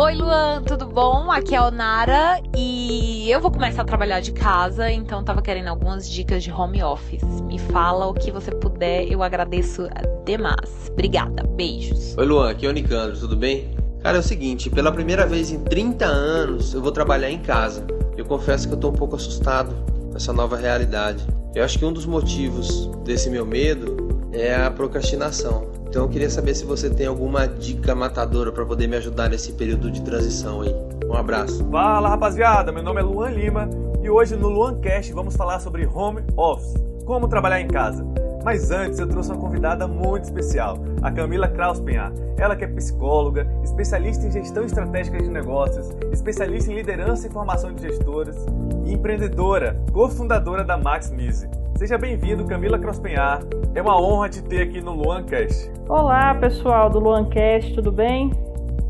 Oi, 0.00 0.14
Luan, 0.14 0.62
tudo 0.62 0.86
bom? 0.86 1.28
Aqui 1.28 1.56
é 1.56 1.58
a 1.58 1.66
Onara 1.66 2.40
e 2.56 3.28
eu 3.28 3.40
vou 3.40 3.50
começar 3.50 3.82
a 3.82 3.84
trabalhar 3.84 4.20
de 4.20 4.30
casa, 4.30 4.88
então 4.92 5.24
tava 5.24 5.42
querendo 5.42 5.66
algumas 5.66 6.08
dicas 6.08 6.44
de 6.44 6.52
home 6.52 6.80
office. 6.80 7.24
Me 7.48 7.58
fala 7.58 8.06
o 8.06 8.14
que 8.14 8.30
você 8.30 8.52
puder, 8.52 9.10
eu 9.10 9.24
agradeço 9.24 9.88
demais. 10.24 10.88
Obrigada, 10.92 11.42
beijos. 11.42 12.16
Oi, 12.16 12.24
Luan, 12.24 12.48
aqui 12.48 12.64
é 12.64 12.68
o 12.68 12.72
Nicandro, 12.72 13.18
tudo 13.18 13.34
bem? 13.34 13.76
Cara, 14.00 14.18
é 14.18 14.20
o 14.20 14.22
seguinte, 14.22 14.70
pela 14.70 14.92
primeira 14.92 15.26
vez 15.26 15.50
em 15.50 15.64
30 15.64 16.06
anos 16.06 16.72
eu 16.74 16.80
vou 16.80 16.92
trabalhar 16.92 17.32
em 17.32 17.40
casa. 17.40 17.84
Eu 18.16 18.24
confesso 18.24 18.68
que 18.68 18.74
eu 18.74 18.78
tô 18.78 18.90
um 18.90 18.94
pouco 18.94 19.16
assustado 19.16 19.74
com 20.12 20.16
essa 20.16 20.32
nova 20.32 20.56
realidade. 20.56 21.26
Eu 21.56 21.64
acho 21.64 21.76
que 21.76 21.84
um 21.84 21.92
dos 21.92 22.06
motivos 22.06 22.86
desse 23.02 23.28
meu 23.28 23.44
medo 23.44 24.28
é 24.30 24.54
a 24.54 24.70
procrastinação. 24.70 25.77
Então 25.88 26.02
eu 26.02 26.08
queria 26.08 26.28
saber 26.28 26.54
se 26.54 26.64
você 26.64 26.90
tem 26.90 27.06
alguma 27.06 27.46
dica 27.46 27.94
matadora 27.94 28.52
para 28.52 28.64
poder 28.64 28.86
me 28.86 28.96
ajudar 28.96 29.30
nesse 29.30 29.52
período 29.52 29.90
de 29.90 30.02
transição 30.02 30.60
aí. 30.60 30.74
Um 31.06 31.14
abraço. 31.14 31.64
Fala 31.70 32.10
rapaziada, 32.10 32.70
meu 32.70 32.82
nome 32.82 33.00
é 33.00 33.02
Luan 33.02 33.30
Lima 33.30 33.68
e 34.02 34.10
hoje 34.10 34.36
no 34.36 34.48
Luancast 34.48 35.12
vamos 35.14 35.34
falar 35.34 35.60
sobre 35.60 35.86
home 35.86 36.22
office, 36.36 36.74
como 37.06 37.26
trabalhar 37.26 37.60
em 37.60 37.68
casa. 37.68 38.04
Mas 38.44 38.70
antes 38.70 38.98
eu 38.98 39.08
trouxe 39.08 39.30
uma 39.30 39.40
convidada 39.40 39.88
muito 39.88 40.24
especial, 40.24 40.78
a 41.02 41.10
Camila 41.10 41.48
Krauspenhar. 41.48 42.12
Ela 42.36 42.54
que 42.54 42.64
é 42.64 42.68
psicóloga, 42.68 43.46
especialista 43.64 44.26
em 44.26 44.30
gestão 44.30 44.64
estratégica 44.64 45.18
de 45.18 45.28
negócios, 45.28 45.88
especialista 46.12 46.70
em 46.70 46.76
liderança 46.76 47.26
e 47.26 47.30
formação 47.30 47.72
de 47.74 47.82
gestores 47.82 48.36
e 48.84 48.92
empreendedora, 48.92 49.82
cofundadora 49.92 50.62
da 50.62 50.76
Max 50.76 51.10
Music. 51.10 51.50
Seja 51.76 51.96
bem-vindo, 51.96 52.44
Camila 52.44 52.78
Crospenhar. 52.78 53.40
É 53.74 53.82
uma 53.82 54.00
honra 54.00 54.28
te 54.28 54.42
ter 54.42 54.62
aqui 54.62 54.80
no 54.80 54.92
Luancast. 54.92 55.70
Olá, 55.88 56.34
pessoal 56.34 56.88
do 56.88 56.98
Luancast, 56.98 57.74
tudo 57.74 57.92
bem? 57.92 58.32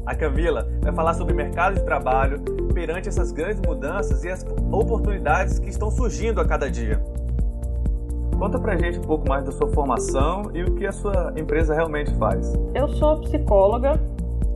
A 0.06 0.14
Camila 0.14 0.68
vai 0.80 0.92
falar 0.92 1.14
sobre 1.14 1.34
mercado 1.34 1.74
de 1.74 1.84
trabalho 1.84 2.40
perante 2.72 3.08
essas 3.08 3.32
grandes 3.32 3.60
mudanças 3.60 4.24
e 4.24 4.30
as 4.30 4.46
oportunidades 4.70 5.58
que 5.58 5.68
estão 5.68 5.90
surgindo 5.90 6.40
a 6.40 6.46
cada 6.46 6.70
dia. 6.70 7.02
Conta 8.38 8.58
pra 8.58 8.76
gente 8.76 9.00
um 9.00 9.02
pouco 9.02 9.28
mais 9.28 9.44
da 9.44 9.50
sua 9.50 9.68
formação 9.68 10.50
e 10.54 10.62
o 10.62 10.74
que 10.76 10.86
a 10.86 10.92
sua 10.92 11.34
empresa 11.36 11.74
realmente 11.74 12.14
faz. 12.14 12.54
Eu 12.72 12.88
sou 12.88 13.20
psicóloga, 13.20 14.00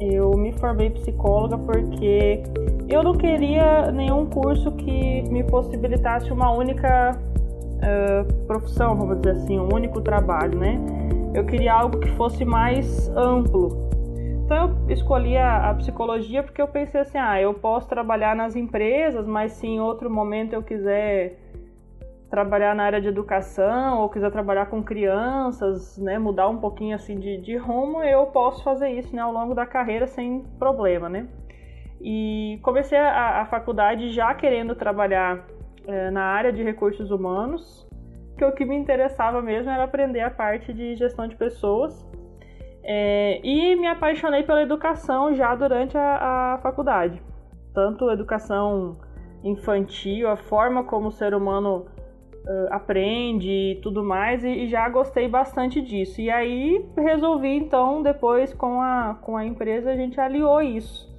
eu 0.01 0.31
me 0.37 0.53
formei 0.53 0.91
psicóloga 0.91 1.59
porque 1.59 2.45
eu 2.89 3.03
não 3.03 3.15
queria 3.15 3.91
nenhum 3.91 4.27
curso 4.27 4.71
que 4.73 5.23
me 5.29 5.43
possibilitasse 5.43 6.33
uma 6.33 6.51
única 6.53 7.19
uh, 7.83 8.47
profissão, 8.47 8.97
vamos 8.97 9.21
dizer 9.21 9.37
assim, 9.37 9.59
um 9.59 9.73
único 9.73 10.01
trabalho, 10.01 10.59
né? 10.59 10.79
Eu 11.35 11.45
queria 11.45 11.75
algo 11.75 11.99
que 11.99 12.11
fosse 12.13 12.45
mais 12.45 13.09
amplo. 13.17 13.91
Então 14.45 14.77
eu 14.87 14.95
escolhi 14.95 15.37
a, 15.37 15.71
a, 15.71 15.75
psicologia 15.75 16.43
porque 16.43 16.61
eu 16.61 16.69
pensei 16.69 17.01
assim, 17.01 17.19
ah, 17.19 17.41
eu 17.41 17.55
posso 17.55 17.89
trabalhar 17.89 18.37
nas 18.37 18.55
empresas, 18.55 19.27
mas 19.27 19.53
se 19.53 19.67
em 19.67 19.81
outro 19.81 20.11
momento 20.11 20.53
eu 20.53 20.63
quiser 20.63 21.39
trabalhar 22.29 22.75
na 22.75 22.85
área 22.85 23.01
de 23.01 23.09
educação 23.09 24.01
ou 24.01 24.09
quiser 24.09 24.31
trabalhar 24.31 24.67
com 24.67 24.83
crianças, 24.83 25.99
né, 25.99 26.19
mudar 26.19 26.49
um 26.49 26.59
pouquinho 26.59 26.97
assim 26.97 27.19
de, 27.19 27.37
de 27.39 27.57
rumo, 27.57 28.03
eu 28.03 28.27
posso 28.27 28.65
fazer 28.65 28.89
isso, 28.91 29.15
né, 29.15 29.21
ao 29.21 29.33
longo 29.33 29.55
da 29.55 29.67
carreira 29.67 30.07
sem 30.07 30.41
problema, 30.59 31.09
né? 31.09 31.29
E 32.01 32.59
comecei 32.63 32.99
a, 32.99 33.43
a 33.43 33.47
faculdade 33.47 34.11
já 34.11 34.35
querendo 34.35 34.75
trabalhar 34.75 35.47
é, 35.87 36.11
na 36.11 36.23
área 36.23 36.53
de 36.53 36.63
recursos 36.63 37.11
humanos, 37.11 37.87
que 38.37 38.45
o 38.45 38.53
que 38.53 38.65
me 38.65 38.77
interessava 38.77 39.41
mesmo 39.43 39.71
era 39.71 39.85
aprender 39.85 40.21
a 40.21 40.31
parte 40.31 40.73
de 40.73 40.95
gestão 40.97 41.27
de 41.27 41.37
pessoas. 41.37 42.07
É, 42.85 43.41
e 43.45 43.77
me 43.77 43.87
apaixonei 43.87 44.43
pela 44.43 44.63
educação 44.63 45.35
já 45.35 45.55
durante 45.55 45.97
a, 45.97 46.55
a 46.55 46.59
faculdade. 46.59 47.23
Tanto 47.73 48.11
educação 48.11 48.97
infantil, 49.45 50.29
a 50.29 50.37
forma 50.37 50.85
como 50.85 51.09
o 51.09 51.13
ser 51.13 51.35
humano 51.35 51.87
uh, 52.45 52.69
aprende 52.71 53.51
e 53.51 53.81
tudo 53.83 54.03
mais, 54.03 54.45
e, 54.45 54.49
e, 54.49 54.69
já 54.69 54.89
gostei 54.89 55.29
bastante 55.29 55.81
disso. 55.81 56.21
E 56.21 56.31
aí 56.31 56.85
resolvi 56.97 57.57
então, 57.57 58.03
depois 58.03 58.53
com 58.53 58.81
a, 58.81 59.19
com 59.23 59.37
a 59.37 59.45
empresa, 59.45 59.91
a 59.91 59.97
gente 59.97 60.21
aliou 60.21 60.61
isso 60.61 61.12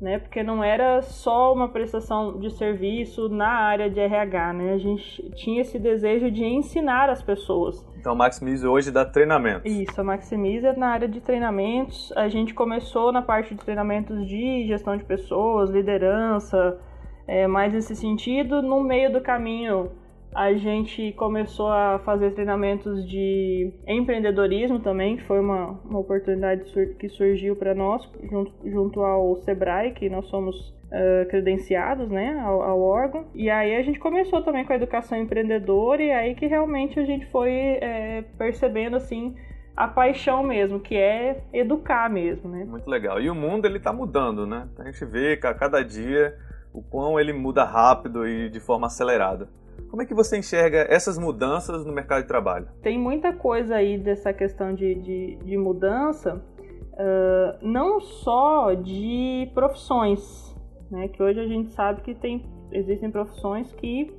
né? 0.00 0.18
Porque 0.18 0.42
não 0.42 0.64
era 0.64 1.02
só 1.02 1.52
uma 1.52 1.68
prestação 1.68 2.38
de 2.38 2.50
serviço 2.50 3.28
na 3.28 3.48
área 3.48 3.90
de 3.90 4.00
RH, 4.00 4.52
né? 4.54 4.72
A 4.72 4.78
gente 4.78 5.30
tinha 5.32 5.60
esse 5.60 5.78
desejo 5.78 6.30
de 6.30 6.44
ensinar 6.44 7.10
as 7.10 7.22
pessoas. 7.22 7.84
Então, 7.98 8.12
a 8.12 8.14
Maximize 8.14 8.66
hoje 8.66 8.90
dá 8.90 9.04
treinamento. 9.04 9.68
Isso, 9.68 10.00
a 10.00 10.04
Maximize 10.04 10.66
é 10.66 10.74
na 10.74 10.88
área 10.88 11.06
de 11.06 11.20
treinamentos. 11.20 12.10
A 12.16 12.28
gente 12.28 12.54
começou 12.54 13.12
na 13.12 13.20
parte 13.20 13.54
de 13.54 13.62
treinamentos 13.62 14.26
de 14.26 14.66
gestão 14.66 14.96
de 14.96 15.04
pessoas, 15.04 15.68
liderança, 15.70 16.78
é, 17.26 17.46
mais 17.46 17.72
nesse 17.72 17.94
sentido. 17.94 18.62
No 18.62 18.82
meio 18.82 19.12
do 19.12 19.20
caminho, 19.20 19.90
a 20.34 20.52
gente 20.54 21.12
começou 21.12 21.68
a 21.68 21.98
fazer 22.04 22.32
treinamentos 22.32 23.04
de 23.08 23.72
empreendedorismo 23.86 24.78
também, 24.78 25.16
que 25.16 25.24
foi 25.24 25.40
uma, 25.40 25.78
uma 25.84 25.98
oportunidade 25.98 26.64
que 26.98 27.08
surgiu 27.08 27.56
para 27.56 27.74
nós, 27.74 28.08
junto, 28.30 28.52
junto 28.64 29.00
ao 29.00 29.36
Sebrae, 29.38 29.92
que 29.92 30.08
nós 30.08 30.26
somos 30.26 30.56
uh, 30.90 31.28
credenciados 31.28 32.08
né, 32.08 32.40
ao, 32.44 32.62
ao, 32.62 32.80
órgão. 32.80 33.26
E 33.34 33.50
aí 33.50 33.74
a 33.74 33.82
gente 33.82 33.98
começou 33.98 34.42
também 34.42 34.64
com 34.64 34.72
a 34.72 34.76
educação 34.76 35.18
empreendedora, 35.18 36.02
e 36.02 36.12
aí 36.12 36.34
que 36.34 36.46
realmente 36.46 37.00
a 37.00 37.04
gente 37.04 37.26
foi 37.30 37.50
é, 37.50 38.24
percebendo 38.38 38.96
assim 38.96 39.34
a 39.76 39.88
paixão 39.88 40.42
mesmo, 40.42 40.78
que 40.78 40.94
é 40.94 41.42
educar 41.52 42.08
mesmo, 42.10 42.50
né? 42.50 42.64
Muito 42.64 42.88
legal. 42.88 43.20
E 43.20 43.30
o 43.30 43.34
mundo 43.34 43.66
ele 43.66 43.78
está 43.78 43.92
mudando, 43.92 44.46
né? 44.46 44.68
A 44.78 44.84
gente 44.84 45.04
vê 45.06 45.36
que 45.36 45.46
a 45.46 45.54
cada 45.54 45.82
dia 45.82 46.36
o 46.72 46.82
quão 46.82 47.18
ele 47.18 47.32
muda 47.32 47.64
rápido 47.64 48.28
e 48.28 48.48
de 48.48 48.60
forma 48.60 48.86
acelerada. 48.86 49.48
Como 49.88 50.02
é 50.02 50.06
que 50.06 50.14
você 50.14 50.38
enxerga 50.38 50.86
essas 50.88 51.18
mudanças 51.18 51.84
no 51.84 51.92
mercado 51.92 52.22
de 52.22 52.28
trabalho? 52.28 52.68
Tem 52.82 52.98
muita 52.98 53.32
coisa 53.32 53.76
aí 53.76 53.98
dessa 53.98 54.32
questão 54.32 54.74
de, 54.74 54.94
de, 54.96 55.36
de 55.44 55.56
mudança, 55.56 56.36
uh, 56.36 57.58
não 57.62 58.00
só 58.00 58.74
de 58.74 59.50
profissões, 59.54 60.54
né? 60.90 61.08
Que 61.08 61.22
hoje 61.22 61.40
a 61.40 61.46
gente 61.46 61.70
sabe 61.72 62.02
que 62.02 62.14
tem, 62.14 62.44
existem 62.72 63.10
profissões 63.10 63.72
que 63.72 64.12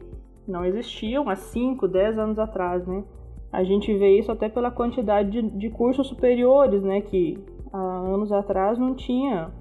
não 0.47 0.65
existiam 0.65 1.29
há 1.29 1.35
5, 1.35 1.87
10 1.87 2.17
anos 2.17 2.39
atrás, 2.39 2.85
né? 2.87 3.03
A 3.51 3.63
gente 3.63 3.93
vê 3.97 4.17
isso 4.17 4.31
até 4.31 4.47
pela 4.47 4.71
quantidade 4.71 5.29
de, 5.29 5.41
de 5.41 5.69
cursos 5.69 6.07
superiores, 6.07 6.81
né? 6.81 7.01
Que 7.01 7.37
há 7.71 7.77
anos 7.77 8.31
atrás 8.31 8.77
não 8.77 8.95
tinha 8.95 9.51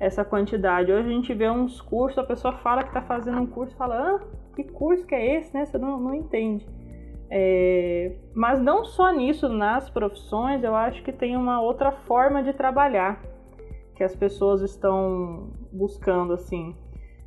essa 0.00 0.24
quantidade. 0.24 0.90
Hoje 0.90 1.08
a 1.08 1.12
gente 1.12 1.32
vê 1.32 1.48
uns 1.48 1.80
cursos, 1.80 2.18
a 2.18 2.24
pessoa 2.24 2.54
fala 2.54 2.82
que 2.82 2.88
está 2.88 3.02
fazendo 3.02 3.40
um 3.40 3.46
curso, 3.46 3.76
fala, 3.76 3.94
ah, 3.96 4.20
que 4.54 4.64
curso 4.64 5.06
que 5.06 5.14
é 5.14 5.38
esse, 5.38 5.52
né? 5.54 5.64
Você 5.64 5.78
não, 5.78 5.98
não 5.98 6.14
entende. 6.14 6.66
É, 7.30 8.12
mas 8.34 8.60
não 8.60 8.84
só 8.84 9.10
nisso, 9.10 9.48
nas 9.48 9.88
profissões, 9.88 10.62
eu 10.62 10.74
acho 10.76 11.02
que 11.02 11.12
tem 11.12 11.36
uma 11.36 11.62
outra 11.62 11.90
forma 11.90 12.42
de 12.42 12.52
trabalhar 12.52 13.22
que 13.94 14.04
as 14.04 14.14
pessoas 14.14 14.60
estão 14.62 15.50
buscando, 15.72 16.34
assim. 16.34 16.76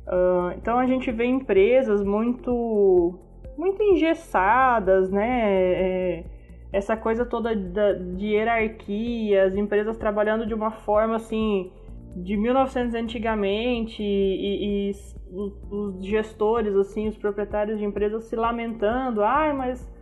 Uh, 0.06 0.52
então 0.56 0.78
a 0.78 0.86
gente 0.86 1.10
vê 1.10 1.24
empresas 1.24 2.04
muito, 2.04 3.18
muito 3.58 3.82
engessadas, 3.82 5.10
né? 5.10 5.52
É, 5.52 6.24
essa 6.72 6.96
coisa 6.96 7.24
toda 7.24 7.56
da, 7.56 7.92
de 7.94 8.26
hierarquia, 8.26 9.44
as 9.44 9.54
empresas 9.56 9.96
trabalhando 9.96 10.46
de 10.46 10.54
uma 10.54 10.70
forma 10.70 11.16
assim 11.16 11.72
de 12.16 12.36
1900 12.36 12.94
antigamente 12.94 14.02
e, 14.02 14.90
e 14.90 14.92
os, 15.30 16.04
gestores, 16.04 16.74
assim, 16.74 17.08
os 17.08 17.16
proprietários 17.16 17.78
de 17.78 17.84
empresas 17.84 18.24
se 18.24 18.34
lamentando, 18.34 19.22
ai, 19.22 19.50
ah, 19.50 19.54
mas 19.54 19.92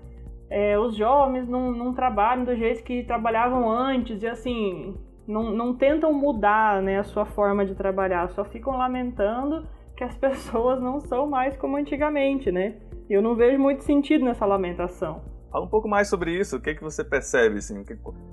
é, 0.48 0.78
os 0.78 0.94
jovens 0.96 1.48
não, 1.48 1.72
não 1.72 1.92
trabalham 1.92 2.44
do 2.44 2.54
jeito 2.54 2.84
que 2.84 3.02
trabalhavam 3.02 3.68
antes, 3.68 4.22
e 4.22 4.28
assim, 4.28 4.96
não, 5.26 5.50
não 5.50 5.74
tentam 5.74 6.12
mudar 6.12 6.80
né, 6.80 7.00
a 7.00 7.04
sua 7.04 7.24
forma 7.24 7.66
de 7.66 7.74
trabalhar, 7.74 8.28
só 8.30 8.44
ficam 8.44 8.76
lamentando 8.76 9.66
que 9.96 10.04
as 10.04 10.14
pessoas 10.18 10.80
não 10.80 11.00
são 11.00 11.26
mais 11.26 11.56
como 11.56 11.76
antigamente, 11.76 12.52
né? 12.52 12.76
Eu 13.10 13.20
não 13.20 13.34
vejo 13.34 13.58
muito 13.58 13.82
sentido 13.82 14.24
nessa 14.24 14.46
lamentação. 14.46 15.22
Fala 15.50 15.64
um 15.64 15.68
pouco 15.68 15.88
mais 15.88 16.08
sobre 16.08 16.38
isso, 16.38 16.56
o 16.56 16.60
que, 16.60 16.74
que 16.74 16.82
você 16.82 17.04
percebe, 17.04 17.58
assim, 17.58 17.84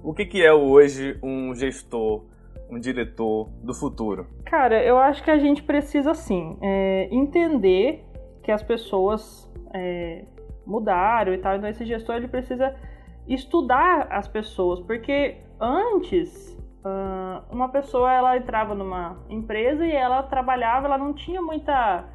o 0.03 0.13
que, 0.13 0.25
que 0.25 0.44
é 0.44 0.53
hoje 0.53 1.19
um 1.21 1.53
gestor 1.53 2.25
um 2.71 2.79
diretor 2.79 3.50
do 3.62 3.73
futuro? 3.73 4.27
Cara, 4.45 4.81
eu 4.83 4.97
acho 4.97 5.23
que 5.23 5.29
a 5.29 5.38
gente 5.38 5.62
precisa, 5.62 6.13
sim, 6.13 6.57
é, 6.62 7.09
entender 7.12 8.06
que 8.41 8.51
as 8.51 8.63
pessoas 8.63 9.51
é, 9.73 10.25
mudaram 10.65 11.33
e 11.33 11.38
tal. 11.38 11.56
Então, 11.56 11.69
esse 11.69 11.85
gestor 11.85 12.15
ele 12.15 12.27
precisa 12.27 12.73
estudar 13.27 14.07
as 14.09 14.27
pessoas, 14.27 14.79
porque 14.79 15.38
antes 15.59 16.57
uma 17.51 17.69
pessoa 17.69 18.12
ela 18.12 18.35
entrava 18.38 18.74
numa 18.74 19.17
empresa 19.29 19.85
e 19.85 19.91
ela 19.91 20.24
trabalhava, 20.24 20.88
ela 20.88 20.97
não 20.97 21.13
tinha 21.13 21.41
muita 21.41 22.06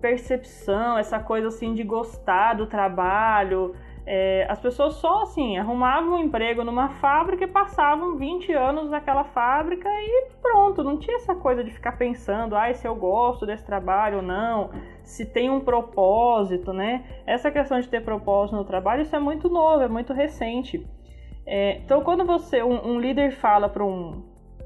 percepção, 0.00 0.98
essa 0.98 1.20
coisa 1.20 1.48
assim 1.48 1.74
de 1.74 1.84
gostar 1.84 2.54
do 2.54 2.66
trabalho. 2.66 3.74
É, 4.04 4.46
as 4.48 4.58
pessoas 4.58 4.94
só 4.94 5.22
assim 5.22 5.56
arrumavam 5.56 6.14
um 6.14 6.18
emprego 6.18 6.64
numa 6.64 6.88
fábrica 6.88 7.44
e 7.44 7.46
passavam 7.46 8.16
20 8.16 8.52
anos 8.52 8.90
naquela 8.90 9.22
fábrica 9.22 9.88
e 9.88 10.26
pronto, 10.40 10.82
não 10.82 10.98
tinha 10.98 11.16
essa 11.16 11.36
coisa 11.36 11.62
de 11.62 11.70
ficar 11.70 11.92
pensando, 11.92 12.56
ah, 12.56 12.72
se 12.74 12.86
eu 12.86 12.96
gosto 12.96 13.46
desse 13.46 13.64
trabalho 13.64 14.16
ou 14.16 14.22
não, 14.22 14.70
se 15.04 15.24
tem 15.24 15.48
um 15.50 15.60
propósito, 15.60 16.72
né? 16.72 17.04
Essa 17.24 17.50
questão 17.50 17.78
de 17.80 17.88
ter 17.88 18.02
propósito 18.04 18.56
no 18.56 18.64
trabalho, 18.64 19.02
isso 19.02 19.14
é 19.14 19.20
muito 19.20 19.48
novo, 19.48 19.84
é 19.84 19.88
muito 19.88 20.12
recente. 20.12 20.84
É, 21.46 21.78
então, 21.78 22.02
quando 22.02 22.24
você, 22.24 22.62
um, 22.62 22.94
um 22.94 23.00
líder 23.00 23.32
fala 23.32 23.68
para 23.68 23.84
um, 23.84 24.24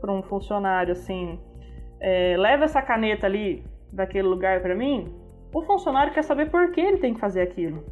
um 0.08 0.22
funcionário 0.22 0.92
assim, 0.92 1.38
é, 2.00 2.36
leva 2.38 2.64
essa 2.64 2.80
caneta 2.80 3.26
ali 3.26 3.64
daquele 3.92 4.28
lugar 4.28 4.60
para 4.60 4.74
mim, 4.74 5.12
o 5.52 5.62
funcionário 5.62 6.12
quer 6.12 6.22
saber 6.22 6.50
por 6.50 6.70
que 6.72 6.80
ele 6.80 6.98
tem 6.98 7.14
que 7.14 7.20
fazer 7.20 7.42
aquilo. 7.42 7.84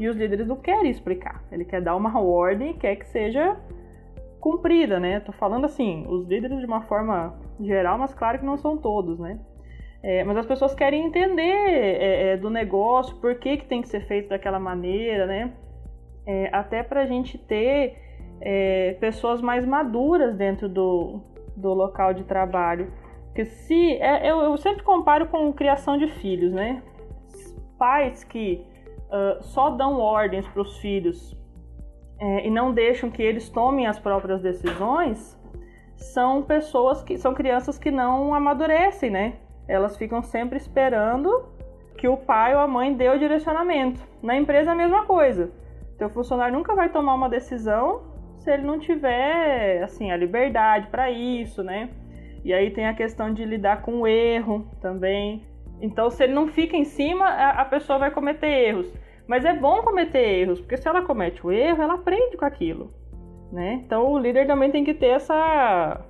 E 0.00 0.08
os 0.08 0.16
líderes 0.16 0.46
não 0.46 0.56
querem 0.56 0.90
explicar. 0.90 1.44
Ele 1.52 1.62
quer 1.62 1.82
dar 1.82 1.94
uma 1.94 2.18
ordem 2.18 2.70
e 2.70 2.74
quer 2.74 2.96
que 2.96 3.06
seja 3.06 3.54
cumprida, 4.40 4.98
né? 4.98 5.20
Tô 5.20 5.30
falando 5.30 5.66
assim, 5.66 6.06
os 6.08 6.26
líderes 6.26 6.58
de 6.58 6.64
uma 6.64 6.80
forma 6.80 7.38
geral, 7.60 7.98
mas 7.98 8.14
claro 8.14 8.38
que 8.38 8.44
não 8.46 8.56
são 8.56 8.78
todos, 8.78 9.18
né? 9.18 9.38
É, 10.02 10.24
mas 10.24 10.38
as 10.38 10.46
pessoas 10.46 10.74
querem 10.74 11.04
entender 11.04 11.42
é, 11.42 12.32
é, 12.32 12.36
do 12.38 12.48
negócio, 12.48 13.14
por 13.16 13.34
que, 13.34 13.58
que 13.58 13.66
tem 13.66 13.82
que 13.82 13.88
ser 13.90 14.00
feito 14.06 14.30
daquela 14.30 14.58
maneira, 14.58 15.26
né? 15.26 15.52
É, 16.26 16.48
até 16.50 16.82
para 16.82 17.02
a 17.02 17.06
gente 17.06 17.36
ter 17.36 17.98
é, 18.40 18.96
pessoas 19.00 19.42
mais 19.42 19.66
maduras 19.66 20.34
dentro 20.34 20.66
do, 20.66 21.20
do 21.54 21.74
local 21.74 22.14
de 22.14 22.24
trabalho. 22.24 22.90
Porque 23.26 23.44
se. 23.44 23.96
É, 23.96 24.30
eu, 24.30 24.40
eu 24.40 24.56
sempre 24.56 24.82
comparo 24.82 25.26
com 25.26 25.52
criação 25.52 25.98
de 25.98 26.06
filhos, 26.06 26.54
né? 26.54 26.82
Pais 27.78 28.24
que 28.24 28.64
uh, 29.10 29.42
só 29.42 29.70
dão 29.70 29.98
ordens 29.98 30.46
para 30.48 30.62
os 30.62 30.78
filhos 30.78 31.36
é, 32.20 32.46
e 32.46 32.50
não 32.50 32.72
deixam 32.72 33.10
que 33.10 33.22
eles 33.22 33.48
tomem 33.48 33.86
as 33.86 33.98
próprias 33.98 34.42
decisões, 34.42 35.38
são 35.96 36.42
pessoas 36.42 37.02
que 37.02 37.16
são 37.16 37.34
crianças 37.34 37.78
que 37.78 37.90
não 37.90 38.34
amadurecem, 38.34 39.10
né? 39.10 39.34
Elas 39.66 39.96
ficam 39.96 40.22
sempre 40.22 40.56
esperando 40.56 41.48
que 41.96 42.08
o 42.08 42.16
pai 42.16 42.54
ou 42.54 42.60
a 42.60 42.68
mãe 42.68 42.94
dê 42.94 43.08
o 43.08 43.18
direcionamento. 43.18 44.00
Na 44.22 44.36
empresa 44.36 44.72
a 44.72 44.74
mesma 44.74 45.04
coisa. 45.04 45.50
Teu 45.98 46.08
funcionário 46.08 46.54
nunca 46.54 46.74
vai 46.74 46.88
tomar 46.88 47.14
uma 47.14 47.28
decisão 47.28 48.02
se 48.38 48.50
ele 48.50 48.62
não 48.62 48.78
tiver 48.78 49.82
assim 49.82 50.10
a 50.10 50.16
liberdade 50.16 50.86
para 50.88 51.10
isso, 51.10 51.62
né? 51.62 51.90
E 52.42 52.54
aí 52.54 52.70
tem 52.70 52.86
a 52.86 52.94
questão 52.94 53.32
de 53.32 53.44
lidar 53.44 53.82
com 53.82 54.00
o 54.00 54.06
erro 54.06 54.66
também. 54.80 55.44
Então, 55.80 56.10
se 56.10 56.22
ele 56.24 56.34
não 56.34 56.48
fica 56.48 56.76
em 56.76 56.84
cima, 56.84 57.26
a 57.26 57.64
pessoa 57.64 57.98
vai 57.98 58.10
cometer 58.10 58.46
erros. 58.46 58.92
Mas 59.26 59.44
é 59.44 59.54
bom 59.54 59.82
cometer 59.82 60.40
erros, 60.40 60.60
porque 60.60 60.76
se 60.76 60.88
ela 60.88 61.02
comete 61.02 61.46
o 61.46 61.52
erro, 61.52 61.82
ela 61.82 61.94
aprende 61.94 62.36
com 62.36 62.44
aquilo. 62.44 62.92
Né? 63.52 63.82
Então, 63.84 64.12
o 64.12 64.18
líder 64.18 64.46
também 64.46 64.70
tem 64.70 64.84
que 64.84 64.94
ter 64.94 65.08
essa, 65.08 66.00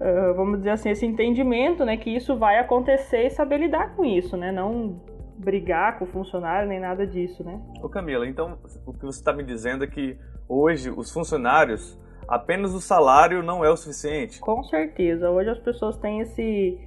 uh, 0.00 0.34
vamos 0.34 0.58
dizer 0.58 0.70
assim, 0.70 0.90
esse 0.90 1.04
entendimento, 1.06 1.84
né, 1.84 1.96
que 1.96 2.10
isso 2.10 2.36
vai 2.36 2.58
acontecer 2.58 3.26
e 3.26 3.30
saber 3.30 3.58
lidar 3.58 3.94
com 3.94 4.04
isso, 4.04 4.36
né? 4.36 4.50
Não 4.50 5.00
brigar 5.38 5.98
com 5.98 6.04
o 6.06 6.08
funcionário 6.08 6.68
nem 6.68 6.80
nada 6.80 7.06
disso, 7.06 7.44
né? 7.44 7.60
Ô 7.82 7.88
Camila, 7.88 8.26
então 8.26 8.58
o 8.86 8.92
que 8.92 9.04
você 9.04 9.18
está 9.18 9.32
me 9.32 9.44
dizendo 9.44 9.84
é 9.84 9.86
que 9.86 10.16
hoje 10.48 10.90
os 10.90 11.12
funcionários 11.12 11.98
apenas 12.26 12.74
o 12.74 12.80
salário 12.80 13.42
não 13.42 13.64
é 13.64 13.70
o 13.70 13.76
suficiente? 13.76 14.40
Com 14.40 14.62
certeza. 14.64 15.30
Hoje 15.30 15.50
as 15.50 15.58
pessoas 15.58 15.96
têm 15.98 16.20
esse 16.20 16.78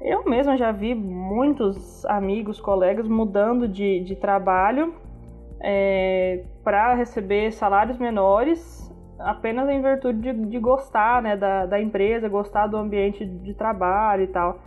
eu 0.00 0.24
mesma 0.24 0.56
já 0.56 0.72
vi 0.72 0.94
muitos 0.94 2.04
amigos, 2.06 2.60
colegas 2.60 3.06
mudando 3.06 3.68
de, 3.68 4.00
de 4.00 4.16
trabalho 4.16 4.94
é, 5.60 6.44
para 6.64 6.94
receber 6.94 7.52
salários 7.52 7.98
menores 7.98 8.90
apenas 9.18 9.68
em 9.68 9.82
virtude 9.82 10.32
de, 10.32 10.46
de 10.46 10.58
gostar 10.58 11.20
né, 11.22 11.36
da, 11.36 11.66
da, 11.66 11.80
empresa, 11.80 12.28
gostar 12.28 12.66
do 12.66 12.76
ambiente 12.76 13.24
de 13.24 13.52
trabalho 13.52 14.22
e 14.24 14.28
tal. 14.28 14.58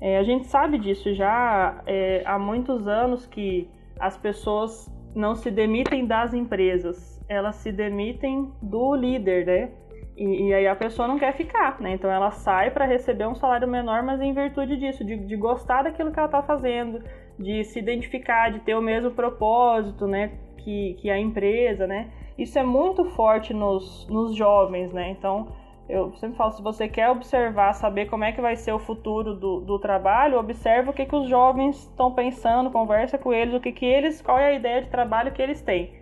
É, 0.00 0.18
a 0.18 0.22
gente 0.22 0.46
sabe 0.46 0.78
disso 0.78 1.12
já 1.14 1.82
é, 1.86 2.22
há 2.24 2.38
muitos 2.38 2.86
anos 2.86 3.26
que 3.26 3.68
as 3.98 4.16
pessoas 4.16 4.88
não 5.14 5.34
se 5.34 5.50
demitem 5.50 6.06
das 6.06 6.34
empresas, 6.34 7.20
elas 7.28 7.56
se 7.56 7.72
demitem 7.72 8.52
do 8.62 8.94
líder, 8.94 9.46
né? 9.46 9.70
E, 10.16 10.48
e, 10.48 10.54
aí 10.54 10.66
a 10.66 10.74
pessoa 10.74 11.06
não 11.06 11.18
quer 11.18 11.34
ficar, 11.34 11.78
né? 11.78 11.92
Então 11.92 12.10
ela 12.10 12.30
sai 12.30 12.70
para 12.70 12.86
receber 12.86 13.26
um 13.26 13.34
salário 13.34 13.68
menor, 13.68 14.02
mas 14.02 14.20
em 14.20 14.32
virtude 14.32 14.76
disso, 14.78 15.04
de, 15.04 15.16
de 15.16 15.36
gostar 15.36 15.82
daquilo 15.82 16.10
que 16.10 16.18
ela 16.18 16.26
está 16.26 16.42
fazendo, 16.42 17.02
de 17.38 17.62
se 17.64 17.78
identificar, 17.78 18.50
de 18.50 18.60
ter 18.60 18.74
o 18.74 18.80
mesmo 18.80 19.10
propósito, 19.10 20.06
né? 20.06 20.32
Que, 20.56 20.94
que 20.94 21.10
a 21.10 21.18
empresa, 21.18 21.86
né? 21.86 22.10
Isso 22.38 22.58
é 22.58 22.62
muito 22.62 23.04
forte 23.04 23.52
nos, 23.52 24.06
nos 24.08 24.34
jovens, 24.34 24.90
né? 24.90 25.10
Então 25.10 25.48
eu 25.88 26.12
sempre 26.16 26.36
falo, 26.36 26.52
se 26.52 26.62
você 26.62 26.88
quer 26.88 27.10
observar, 27.10 27.72
saber 27.74 28.06
como 28.06 28.24
é 28.24 28.32
que 28.32 28.40
vai 28.40 28.56
ser 28.56 28.72
o 28.72 28.78
futuro 28.78 29.34
do, 29.34 29.60
do 29.60 29.78
trabalho, 29.78 30.38
observa 30.38 30.90
o 30.90 30.94
que, 30.94 31.04
que 31.04 31.14
os 31.14 31.28
jovens 31.28 31.76
estão 31.82 32.12
pensando, 32.12 32.70
conversa 32.70 33.16
com 33.16 33.32
eles, 33.32 33.54
o 33.54 33.60
que, 33.60 33.70
que 33.70 33.86
eles, 33.86 34.20
qual 34.20 34.38
é 34.38 34.46
a 34.46 34.54
ideia 34.54 34.82
de 34.82 34.90
trabalho 34.90 35.32
que 35.32 35.40
eles 35.40 35.62
têm, 35.62 35.92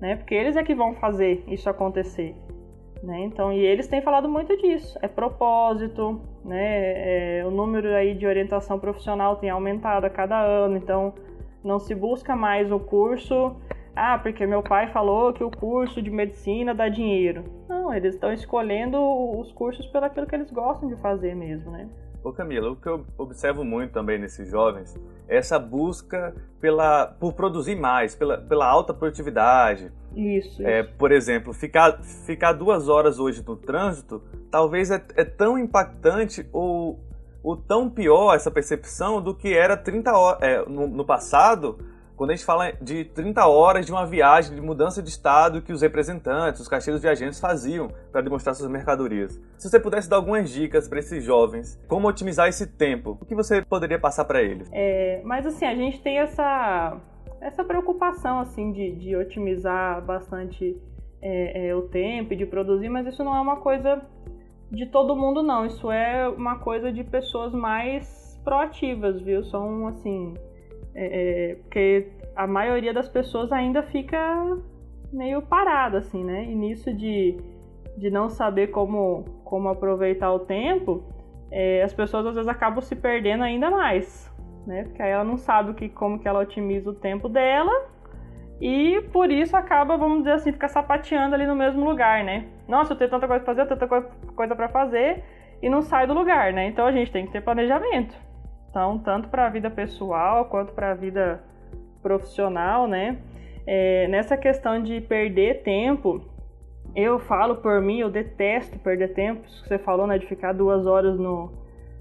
né? 0.00 0.16
Porque 0.16 0.34
eles 0.34 0.56
é 0.56 0.64
que 0.64 0.74
vão 0.74 0.94
fazer 0.94 1.44
isso 1.46 1.68
acontecer. 1.68 2.34
Né? 3.02 3.20
Então, 3.20 3.52
e 3.52 3.58
eles 3.58 3.88
têm 3.88 4.02
falado 4.02 4.28
muito 4.28 4.56
disso. 4.58 4.98
É 5.00 5.08
propósito, 5.08 6.20
né? 6.44 7.38
É, 7.38 7.46
o 7.46 7.50
número 7.50 7.88
aí 7.94 8.14
de 8.14 8.26
orientação 8.26 8.78
profissional 8.78 9.36
tem 9.36 9.48
aumentado 9.48 10.04
a 10.04 10.10
cada 10.10 10.38
ano. 10.38 10.76
Então, 10.76 11.14
não 11.64 11.78
se 11.78 11.94
busca 11.94 12.36
mais 12.36 12.70
o 12.70 12.78
curso. 12.78 13.56
Ah, 13.96 14.18
porque 14.18 14.46
meu 14.46 14.62
pai 14.62 14.92
falou 14.92 15.32
que 15.32 15.42
o 15.42 15.50
curso 15.50 16.00
de 16.00 16.10
medicina 16.10 16.74
dá 16.74 16.88
dinheiro. 16.88 17.44
Não, 17.68 17.92
eles 17.92 18.14
estão 18.14 18.32
escolhendo 18.32 18.98
os 19.38 19.50
cursos 19.52 19.86
pelo 19.86 20.04
aquilo 20.04 20.26
que 20.26 20.34
eles 20.34 20.50
gostam 20.50 20.88
de 20.88 20.96
fazer 20.96 21.34
mesmo, 21.34 21.70
né? 21.70 21.88
Ô 22.22 22.32
Camila, 22.32 22.70
o 22.70 22.76
que 22.76 22.86
eu 22.86 23.04
observo 23.16 23.64
muito 23.64 23.92
também 23.92 24.18
nesses 24.18 24.48
jovens 24.48 24.94
essa 25.30 25.58
busca 25.58 26.34
pela, 26.60 27.06
por 27.06 27.32
produzir 27.32 27.76
mais, 27.76 28.14
pela, 28.14 28.36
pela 28.36 28.66
alta 28.66 28.92
produtividade. 28.92 29.92
Isso, 30.14 30.60
é, 30.66 30.80
isso. 30.80 30.90
Por 30.98 31.12
exemplo, 31.12 31.52
ficar, 31.52 32.02
ficar 32.02 32.52
duas 32.52 32.88
horas 32.88 33.18
hoje 33.20 33.42
no 33.46 33.56
trânsito 33.56 34.20
talvez 34.50 34.90
é, 34.90 35.02
é 35.14 35.24
tão 35.24 35.56
impactante 35.56 36.46
ou, 36.52 36.98
ou 37.42 37.56
tão 37.56 37.88
pior 37.88 38.34
essa 38.34 38.50
percepção 38.50 39.22
do 39.22 39.32
que 39.32 39.54
era 39.54 39.76
30 39.76 40.12
horas, 40.12 40.42
é, 40.42 40.68
no, 40.68 40.88
no 40.88 41.04
passado 41.04 41.78
quando 42.20 42.32
a 42.32 42.34
gente 42.34 42.44
fala 42.44 42.70
de 42.72 43.06
30 43.06 43.46
horas 43.46 43.86
de 43.86 43.92
uma 43.92 44.04
viagem 44.04 44.54
de 44.54 44.60
mudança 44.60 45.02
de 45.02 45.08
estado 45.08 45.62
que 45.62 45.72
os 45.72 45.80
representantes, 45.80 46.60
os 46.60 46.68
caixeiros 46.68 47.00
viajantes 47.00 47.40
faziam 47.40 47.88
para 48.12 48.20
demonstrar 48.20 48.54
suas 48.54 48.70
mercadorias. 48.70 49.40
Se 49.56 49.70
você 49.70 49.80
pudesse 49.80 50.06
dar 50.06 50.16
algumas 50.16 50.50
dicas 50.50 50.86
para 50.86 50.98
esses 50.98 51.24
jovens, 51.24 51.82
como 51.88 52.06
otimizar 52.06 52.46
esse 52.46 52.66
tempo, 52.66 53.16
o 53.18 53.24
que 53.24 53.34
você 53.34 53.62
poderia 53.62 53.98
passar 53.98 54.26
para 54.26 54.42
eles? 54.42 54.68
É, 54.70 55.22
mas 55.24 55.46
assim, 55.46 55.64
a 55.64 55.74
gente 55.74 56.02
tem 56.02 56.18
essa, 56.18 57.00
essa 57.40 57.64
preocupação 57.64 58.40
assim 58.40 58.70
de, 58.70 58.92
de 58.96 59.16
otimizar 59.16 60.04
bastante 60.04 60.76
é, 61.22 61.68
é, 61.68 61.74
o 61.74 61.88
tempo 61.88 62.34
e 62.34 62.36
de 62.36 62.44
produzir, 62.44 62.90
mas 62.90 63.06
isso 63.06 63.24
não 63.24 63.34
é 63.34 63.40
uma 63.40 63.56
coisa 63.56 63.98
de 64.70 64.84
todo 64.84 65.16
mundo 65.16 65.42
não. 65.42 65.64
Isso 65.64 65.90
é 65.90 66.28
uma 66.28 66.58
coisa 66.58 66.92
de 66.92 67.02
pessoas 67.02 67.54
mais 67.54 68.38
proativas, 68.44 69.18
viu? 69.22 69.42
São 69.42 69.86
assim 69.86 70.34
é, 70.94 71.50
é, 71.50 71.54
porque 71.56 72.08
a 72.34 72.46
maioria 72.46 72.92
das 72.92 73.08
pessoas 73.08 73.52
ainda 73.52 73.82
fica 73.82 74.18
meio 75.12 75.42
parada, 75.42 75.98
assim, 75.98 76.24
né? 76.24 76.44
E 76.44 76.54
nisso 76.54 76.92
de, 76.92 77.36
de 77.96 78.10
não 78.10 78.28
saber 78.28 78.68
como, 78.68 79.24
como 79.44 79.68
aproveitar 79.68 80.32
o 80.32 80.40
tempo, 80.40 81.02
é, 81.50 81.82
as 81.82 81.92
pessoas 81.92 82.26
às 82.26 82.34
vezes 82.34 82.48
acabam 82.48 82.80
se 82.80 82.94
perdendo 82.96 83.42
ainda 83.42 83.70
mais, 83.70 84.32
né? 84.66 84.84
Porque 84.84 85.02
aí 85.02 85.10
ela 85.10 85.24
não 85.24 85.36
sabe 85.36 85.74
que, 85.74 85.88
como 85.88 86.18
que 86.18 86.28
ela 86.28 86.40
otimiza 86.40 86.90
o 86.90 86.94
tempo 86.94 87.28
dela 87.28 87.72
e 88.60 89.00
por 89.12 89.30
isso 89.30 89.56
acaba, 89.56 89.96
vamos 89.96 90.18
dizer 90.18 90.32
assim, 90.32 90.52
ficar 90.52 90.68
sapateando 90.68 91.34
ali 91.34 91.46
no 91.46 91.56
mesmo 91.56 91.84
lugar, 91.84 92.22
né? 92.22 92.46
Nossa, 92.68 92.92
eu 92.92 92.96
tenho 92.96 93.10
tanta 93.10 93.26
coisa 93.26 93.42
pra 93.42 93.54
fazer, 93.54 93.62
eu 93.62 93.78
tenho 93.78 93.90
tanta 93.90 94.32
coisa 94.34 94.54
para 94.54 94.68
fazer 94.68 95.24
e 95.62 95.68
não 95.68 95.82
sai 95.82 96.06
do 96.06 96.14
lugar, 96.14 96.52
né? 96.52 96.66
Então 96.66 96.86
a 96.86 96.92
gente 96.92 97.10
tem 97.10 97.26
que 97.26 97.32
ter 97.32 97.42
planejamento. 97.42 98.14
Então, 98.70 98.98
tanto 98.98 99.28
para 99.28 99.46
a 99.46 99.50
vida 99.50 99.68
pessoal 99.68 100.44
quanto 100.44 100.72
para 100.72 100.92
a 100.92 100.94
vida 100.94 101.42
profissional, 102.00 102.86
né? 102.86 103.18
É, 103.66 104.08
nessa 104.08 104.36
questão 104.36 104.82
de 104.82 105.00
perder 105.00 105.62
tempo, 105.62 106.22
eu 106.94 107.18
falo 107.18 107.56
por 107.56 107.80
mim, 107.80 107.98
eu 107.98 108.10
detesto 108.10 108.78
perder 108.78 109.12
tempo. 109.12 109.46
Isso 109.46 109.62
que 109.62 109.68
você 109.68 109.78
falou, 109.78 110.06
né? 110.06 110.18
De 110.18 110.26
ficar 110.26 110.52
duas 110.52 110.86
horas 110.86 111.18
no, 111.18 111.52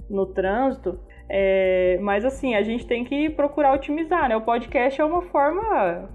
no 0.10 0.26
trânsito. 0.28 1.00
É, 1.28 2.00
mas 2.02 2.24
assim, 2.24 2.56
a 2.56 2.62
gente 2.62 2.88
tem 2.88 3.04
que 3.04 3.30
procurar 3.30 3.74
otimizar, 3.74 4.30
né? 4.30 4.38
O 4.38 4.42
podcast 4.42 5.00
é 5.00 5.06
uma 5.06 5.22
forma 5.24 6.10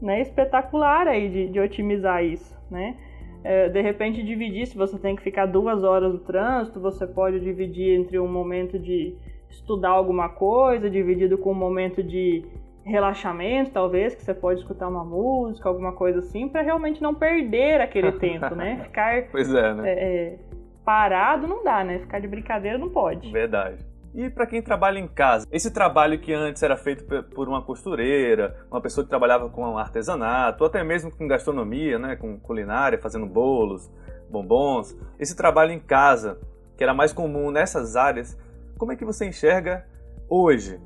né, 0.00 0.20
espetacular 0.20 1.06
aí 1.06 1.28
de, 1.28 1.48
de 1.48 1.60
otimizar 1.60 2.24
isso, 2.24 2.56
né? 2.70 2.96
É, 3.44 3.68
de 3.68 3.80
repente 3.80 4.24
dividir, 4.24 4.66
se 4.66 4.76
você 4.76 4.98
tem 4.98 5.14
que 5.14 5.22
ficar 5.22 5.46
duas 5.46 5.84
horas 5.84 6.12
no 6.12 6.18
trânsito, 6.18 6.80
você 6.80 7.06
pode 7.06 7.38
dividir 7.38 7.96
entre 7.96 8.18
um 8.18 8.26
momento 8.26 8.76
de 8.76 9.16
estudar 9.50 9.90
alguma 9.90 10.28
coisa, 10.28 10.88
dividido 10.90 11.38
com 11.38 11.52
um 11.52 11.54
momento 11.54 12.02
de 12.02 12.44
relaxamento, 12.84 13.72
talvez, 13.72 14.14
que 14.14 14.22
você 14.22 14.32
pode 14.32 14.60
escutar 14.60 14.88
uma 14.88 15.04
música, 15.04 15.68
alguma 15.68 15.92
coisa 15.92 16.20
assim, 16.20 16.48
para 16.48 16.62
realmente 16.62 17.02
não 17.02 17.14
perder 17.14 17.80
aquele 17.80 18.12
tempo, 18.18 18.54
né? 18.54 18.80
Ficar 18.84 19.24
pois 19.30 19.52
é, 19.52 19.74
né? 19.74 19.88
É, 19.88 19.92
é, 19.92 20.38
parado 20.84 21.48
não 21.48 21.64
dá, 21.64 21.82
né? 21.82 21.98
Ficar 21.98 22.20
de 22.20 22.28
brincadeira 22.28 22.78
não 22.78 22.88
pode. 22.88 23.30
Verdade. 23.32 23.84
E 24.14 24.30
para 24.30 24.46
quem 24.46 24.62
trabalha 24.62 24.98
em 24.98 25.06
casa, 25.06 25.46
esse 25.52 25.70
trabalho 25.70 26.18
que 26.18 26.32
antes 26.32 26.62
era 26.62 26.76
feito 26.76 27.04
por 27.34 27.48
uma 27.48 27.60
costureira, 27.60 28.56
uma 28.70 28.80
pessoa 28.80 29.04
que 29.04 29.10
trabalhava 29.10 29.50
com 29.50 29.76
artesanato, 29.76 30.64
ou 30.64 30.68
até 30.70 30.82
mesmo 30.82 31.14
com 31.14 31.28
gastronomia, 31.28 31.98
né, 31.98 32.16
com 32.16 32.40
culinária, 32.40 32.98
fazendo 32.98 33.26
bolos, 33.26 33.92
bombons, 34.30 34.96
esse 35.18 35.36
trabalho 35.36 35.72
em 35.72 35.78
casa, 35.78 36.40
que 36.78 36.82
era 36.82 36.94
mais 36.94 37.12
comum 37.12 37.50
nessas 37.50 37.94
áreas, 37.94 38.38
como 38.78 38.92
é 38.92 38.96
que 38.96 39.04
você 39.04 39.26
enxerga 39.26 39.86
hoje 40.28 40.80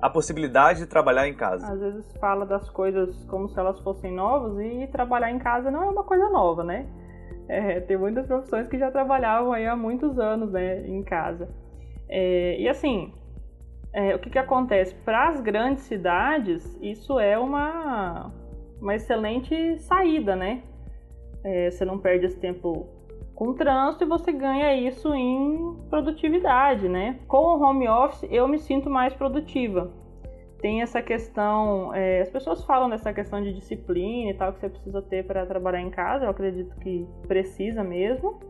a 0.00 0.10
possibilidade 0.10 0.80
de 0.80 0.86
trabalhar 0.86 1.28
em 1.28 1.34
casa? 1.34 1.72
Às 1.72 1.80
vezes 1.80 2.12
fala 2.18 2.44
das 2.44 2.68
coisas 2.68 3.24
como 3.24 3.48
se 3.48 3.58
elas 3.58 3.80
fossem 3.80 4.12
novas 4.12 4.58
e 4.60 4.86
trabalhar 4.88 5.30
em 5.30 5.38
casa 5.38 5.70
não 5.70 5.82
é 5.82 5.86
uma 5.88 6.04
coisa 6.04 6.28
nova, 6.28 6.62
né? 6.62 6.86
É, 7.48 7.80
tem 7.80 7.96
muitas 7.96 8.26
profissões 8.26 8.66
que 8.68 8.78
já 8.78 8.90
trabalhavam 8.90 9.52
aí 9.52 9.66
há 9.66 9.76
muitos 9.76 10.18
anos, 10.18 10.50
né, 10.50 10.86
em 10.86 11.02
casa. 11.02 11.48
É, 12.08 12.60
e 12.60 12.68
assim, 12.68 13.12
é, 13.92 14.14
o 14.14 14.18
que, 14.18 14.30
que 14.30 14.38
acontece? 14.38 14.94
Para 14.94 15.28
as 15.28 15.40
grandes 15.40 15.84
cidades, 15.84 16.76
isso 16.82 17.20
é 17.20 17.38
uma, 17.38 18.32
uma 18.80 18.94
excelente 18.94 19.78
saída, 19.78 20.34
né? 20.34 20.62
É, 21.44 21.70
você 21.70 21.84
não 21.84 21.98
perde 21.98 22.26
esse 22.26 22.38
tempo 22.38 22.88
com 23.36 23.52
trânsito 23.52 24.02
e 24.02 24.06
você 24.08 24.32
ganha 24.32 24.74
isso 24.74 25.14
em 25.14 25.76
produtividade, 25.90 26.88
né? 26.88 27.18
Com 27.28 27.36
o 27.36 27.62
home 27.62 27.86
office, 27.86 28.26
eu 28.30 28.48
me 28.48 28.58
sinto 28.58 28.88
mais 28.88 29.12
produtiva. 29.12 29.92
Tem 30.58 30.80
essa 30.80 31.02
questão, 31.02 31.94
é, 31.94 32.22
as 32.22 32.30
pessoas 32.30 32.64
falam 32.64 32.88
dessa 32.88 33.12
questão 33.12 33.42
de 33.42 33.52
disciplina 33.52 34.30
e 34.30 34.34
tal 34.34 34.54
que 34.54 34.60
você 34.60 34.70
precisa 34.70 35.02
ter 35.02 35.24
para 35.26 35.44
trabalhar 35.44 35.82
em 35.82 35.90
casa, 35.90 36.24
eu 36.24 36.30
acredito 36.30 36.74
que 36.80 37.06
precisa 37.28 37.84
mesmo. 37.84 38.40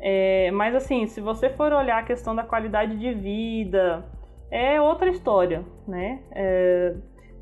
É, 0.00 0.50
mas 0.50 0.74
assim, 0.74 1.06
se 1.06 1.20
você 1.20 1.50
for 1.50 1.70
olhar 1.72 1.98
a 1.98 2.02
questão 2.02 2.34
da 2.34 2.42
qualidade 2.42 2.98
de 2.98 3.12
vida, 3.12 4.02
é 4.50 4.80
outra 4.80 5.10
história, 5.10 5.62
né? 5.86 6.20
É, 6.32 6.94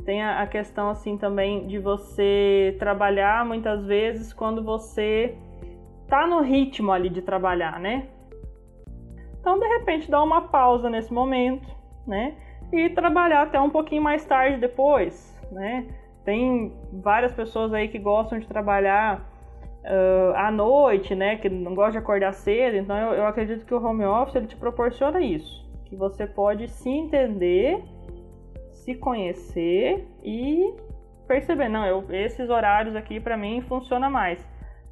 tem 0.05 0.23
a, 0.23 0.43
a, 0.43 0.47
questão 0.49 0.91
assim 0.91 1.17
também 1.17 1.69
de 1.69 1.79
você 1.79 2.77
trabalhar 2.81 3.45
muitas 3.47 3.87
vezes 3.87 4.33
quando 4.33 4.63
você 4.63 5.37
tá 6.09 6.27
no 6.27 6.41
ritmo 6.43 6.93
ali 6.93 7.09
de 7.09 7.23
trabalhar, 7.23 7.79
né? 7.81 8.09
Então, 9.41 9.59
de 9.59 9.67
repente, 9.67 10.11
dá 10.11 10.23
uma 10.23 10.43
pausa 10.49 10.89
nesse 10.89 11.13
momento, 11.13 11.69
né? 12.07 12.35
E 12.73 12.89
trabalhar 12.91 13.43
até 13.43 13.61
um 13.61 13.71
pouquinho 13.71 14.03
mais 14.03 14.25
tarde 14.25 14.59
depois, 14.59 15.39
né? 15.53 15.87
Tem 16.25 16.73
várias 16.93 17.33
pessoas 17.33 17.73
aí 17.75 17.89
que 17.89 17.99
gostam 17.99 18.39
de 18.39 18.49
trabalhar 18.49 19.21
uh, 19.85 20.35
à 20.35 20.51
noite, 20.51 21.15
né? 21.15 21.37
Que 21.37 21.49
não 21.49 21.75
gosta 21.75 21.93
de 21.93 21.99
acordar 21.99 22.33
cedo. 22.33 22.77
Então 22.77 22.97
eu, 22.97 23.13
eu 23.15 23.27
acredito 23.27 23.67
que 23.67 23.75
o 23.75 23.85
home 23.85 24.05
office 24.05 24.37
ele 24.37 24.47
te 24.47 24.57
proporciona 24.57 25.21
isso. 25.21 25.63
Que 25.85 25.95
você 25.95 26.27
pode 26.27 26.69
se 26.69 26.89
entender, 26.89 27.83
se 28.73 28.95
conhecer 28.95 30.09
e 30.23 30.75
perceber, 31.29 31.69
não, 31.69 31.87
eu, 31.87 32.05
esses 32.11 32.49
horários 32.49 32.97
aqui 32.97 33.21
para 33.21 33.37
mim 33.37 33.61
funciona 33.63 34.09
mais. 34.09 34.43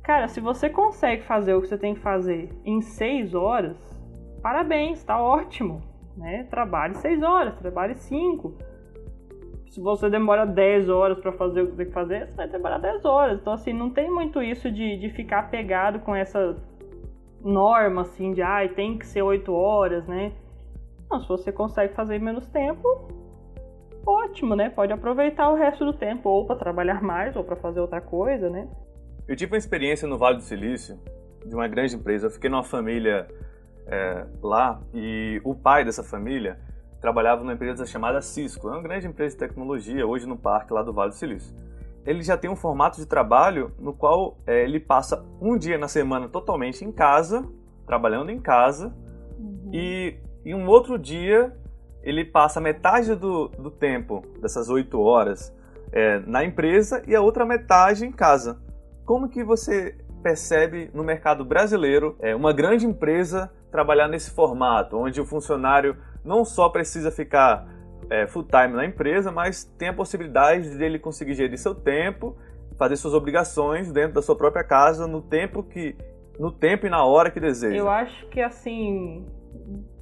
Cara, 0.03 0.29
se 0.29 0.41
você 0.41 0.69
consegue 0.69 1.23
fazer 1.23 1.55
o 1.55 1.61
que 1.61 1.69
você 1.69 1.79
tem 1.79 1.95
que 1.95 2.01
fazer 2.01 2.51
em 2.65 2.81
seis 2.81 3.35
horas, 3.35 3.77
parabéns, 4.43 5.03
tá 5.05 5.21
ótimo. 5.21 5.81
Né? 6.17 6.45
Trabalhe 6.45 6.95
seis 6.95 7.23
horas, 7.23 7.57
trabalhe 7.57 7.95
cinco 7.95 8.55
se 9.73 9.81
você 9.81 10.11
demora 10.11 10.45
10 10.45 10.91
horas 10.91 11.19
para 11.19 11.33
fazer 11.33 11.63
o 11.63 11.69
que 11.69 11.77
tem 11.77 11.87
que 11.87 11.93
fazer, 11.93 12.27
você 12.27 12.37
vai 12.37 12.47
demorar 12.47 12.77
10 12.77 13.07
horas. 13.07 13.41
Então, 13.41 13.55
assim, 13.55 13.73
não 13.73 13.89
tem 13.89 14.11
muito 14.11 14.43
isso 14.43 14.71
de, 14.71 14.99
de 14.99 15.09
ficar 15.09 15.51
pegado 15.51 15.99
com 16.01 16.15
essa 16.15 16.57
norma, 17.41 18.03
assim, 18.03 18.35
de, 18.35 18.43
ai, 18.43 18.67
ah, 18.67 18.75
tem 18.75 18.99
que 18.99 19.07
ser 19.07 19.23
8 19.23 19.51
horas, 19.51 20.07
né? 20.07 20.33
Não, 21.11 21.23
se 21.23 21.27
você 21.27 21.51
consegue 21.51 21.95
fazer 21.95 22.17
em 22.17 22.19
menos 22.19 22.47
tempo, 22.49 23.09
ótimo, 24.07 24.55
né? 24.55 24.69
Pode 24.69 24.93
aproveitar 24.93 25.51
o 25.51 25.55
resto 25.55 25.87
do 25.87 25.95
tempo, 25.95 26.29
ou 26.29 26.47
para 26.47 26.57
trabalhar 26.57 27.03
mais, 27.03 27.35
ou 27.35 27.43
para 27.43 27.57
fazer 27.57 27.81
outra 27.81 28.03
coisa, 28.03 28.51
né? 28.51 28.69
Eu 29.29 29.37
tive 29.37 29.53
uma 29.53 29.59
experiência 29.59 30.09
no 30.09 30.19
Vale 30.19 30.37
do 30.37 30.43
Silício, 30.43 30.99
de 31.47 31.55
uma 31.55 31.69
grande 31.69 31.95
empresa. 31.95 32.27
Eu 32.27 32.31
fiquei 32.31 32.51
numa 32.51 32.65
família 32.65 33.29
é, 33.87 34.27
lá, 34.43 34.81
e 34.93 35.41
o 35.45 35.55
pai 35.55 35.85
dessa 35.85 36.03
família 36.03 36.59
trabalhava 37.01 37.43
numa 37.43 37.53
empresa 37.53 37.85
chamada 37.85 38.21
Cisco, 38.21 38.69
é 38.69 38.73
uma 38.73 38.83
grande 38.83 39.09
empresa 39.09 39.35
de 39.35 39.41
tecnologia, 39.41 40.07
hoje 40.07 40.25
no 40.27 40.37
parque 40.37 40.73
lá 40.73 40.83
do 40.83 40.93
Vale 40.93 41.11
do 41.11 41.17
Silício. 41.17 41.55
Ele 42.07 42.23
já 42.23 42.37
tem 42.37 42.49
um 42.49 42.57
formato 42.57 42.99
de 42.99 43.07
trabalho 43.07 43.73
no 43.79 43.93
qual 43.93 44.39
é, 44.47 44.63
ele 44.63 44.79
passa 44.79 45.25
um 45.41 45.57
dia 45.57 45.79
na 45.79 45.89
semana 45.89 46.29
totalmente 46.29 46.85
em 46.85 46.93
casa, 46.93 47.45
trabalhando 47.87 48.31
em 48.31 48.41
casa, 48.41 48.95
uhum. 49.37 49.71
e, 49.73 50.17
e 50.45 50.55
um 50.55 50.69
outro 50.69 50.97
dia 50.97 51.57
ele 52.03 52.25
passa 52.25 52.61
metade 52.61 53.15
do, 53.15 53.49
do 53.49 53.71
tempo, 53.71 54.25
dessas 54.41 54.69
oito 54.69 55.01
horas, 55.01 55.53
é, 55.93 56.21
na 56.21 56.45
empresa 56.45 57.03
e 57.07 57.15
a 57.15 57.21
outra 57.21 57.45
metade 57.45 58.05
em 58.05 58.13
casa. 58.13 58.62
Como 59.05 59.29
que 59.29 59.43
você 59.43 59.97
percebe 60.23 60.91
no 60.95 61.03
mercado 61.03 61.45
brasileiro 61.45 62.17
é, 62.21 62.35
uma 62.35 62.53
grande 62.53 62.87
empresa 62.87 63.53
trabalhar 63.71 64.09
nesse 64.09 64.31
formato, 64.31 64.97
onde 64.97 65.21
o 65.21 65.25
funcionário 65.25 65.97
não 66.25 66.45
só 66.45 66.69
precisa 66.69 67.11
ficar 67.11 67.67
é, 68.09 68.27
full 68.27 68.45
time 68.45 68.75
na 68.75 68.85
empresa, 68.85 69.33
mas 69.33 69.65
tem 69.65 69.89
a 69.89 69.95
possibilidade 69.95 70.77
de 70.77 70.85
ele 70.85 70.99
conseguir 70.99 71.35
gerir 71.35 71.59
seu 71.59 71.75
tempo, 71.75 72.37
fazer 72.79 72.97
suas 72.97 73.15
obrigações 73.15 73.91
dentro 73.91 74.15
da 74.15 74.23
sua 74.23 74.37
própria 74.37 74.65
casa 74.65 75.07
no 75.07 75.21
tempo 75.21 75.63
que 75.63 75.97
no 76.39 76.51
tempo 76.51 76.87
e 76.87 76.91
na 76.91 77.05
hora 77.05 77.31
que 77.31 77.39
deseja. 77.39 77.77
Eu 77.77 77.91
acho 77.91 78.27
que 78.29 78.41
assim 78.41 79.27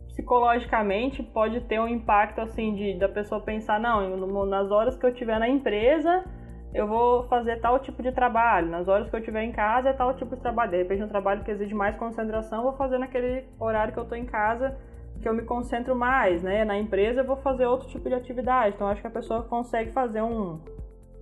psicologicamente 0.08 1.22
pode 1.22 1.60
ter 1.62 1.80
um 1.80 1.88
impacto 1.88 2.40
assim 2.40 2.74
de 2.74 2.98
da 2.98 3.08
pessoa 3.08 3.40
pensar 3.40 3.80
não 3.80 4.46
nas 4.46 4.70
horas 4.70 4.96
que 4.96 5.06
eu 5.06 5.14
tiver 5.14 5.38
na 5.38 5.48
empresa 5.48 6.24
eu 6.72 6.86
vou 6.86 7.24
fazer 7.24 7.60
tal 7.60 7.78
tipo 7.80 8.02
de 8.02 8.12
trabalho 8.12 8.68
nas 8.68 8.86
horas 8.88 9.08
que 9.08 9.16
eu 9.16 9.20
estiver 9.20 9.42
em 9.42 9.52
casa 9.52 9.90
é 9.90 9.92
tal 9.92 10.14
tipo 10.14 10.36
de 10.36 10.42
trabalho 10.42 10.70
de 10.70 10.76
repente 10.78 11.02
um 11.02 11.08
trabalho 11.08 11.42
que 11.42 11.50
exige 11.50 11.74
mais 11.74 11.96
concentração 11.96 12.62
vou 12.62 12.74
fazer 12.74 12.98
naquele 12.98 13.44
horário 13.58 13.92
que 13.92 13.98
eu 13.98 14.04
estou 14.04 14.16
em 14.16 14.24
casa 14.24 14.76
que 15.20 15.28
eu 15.28 15.34
me 15.34 15.42
concentro 15.42 15.94
mais, 15.94 16.42
né? 16.42 16.64
Na 16.64 16.78
empresa 16.78 17.20
eu 17.20 17.26
vou 17.26 17.36
fazer 17.36 17.66
outro 17.66 17.88
tipo 17.88 18.08
de 18.08 18.14
atividade. 18.14 18.74
Então 18.74 18.88
acho 18.88 19.00
que 19.00 19.06
a 19.06 19.10
pessoa 19.10 19.42
consegue 19.42 19.92
fazer 19.92 20.22
um 20.22 20.58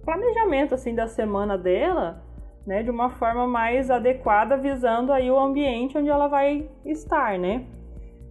planejamento 0.05 0.75
assim 0.75 0.95
da 0.95 1.07
semana 1.07 1.59
dela, 1.59 2.23
né, 2.67 2.83
de 2.83 2.91
uma 2.91 3.11
forma 3.11 3.47
mais 3.47 3.91
adequada, 3.91 4.57
visando 4.57 5.13
aí 5.13 5.31
o 5.31 5.39
ambiente 5.39 5.99
onde 5.99 6.09
ela 6.09 6.29
vai 6.29 6.69
estar, 6.85 7.39
né? 7.39 7.67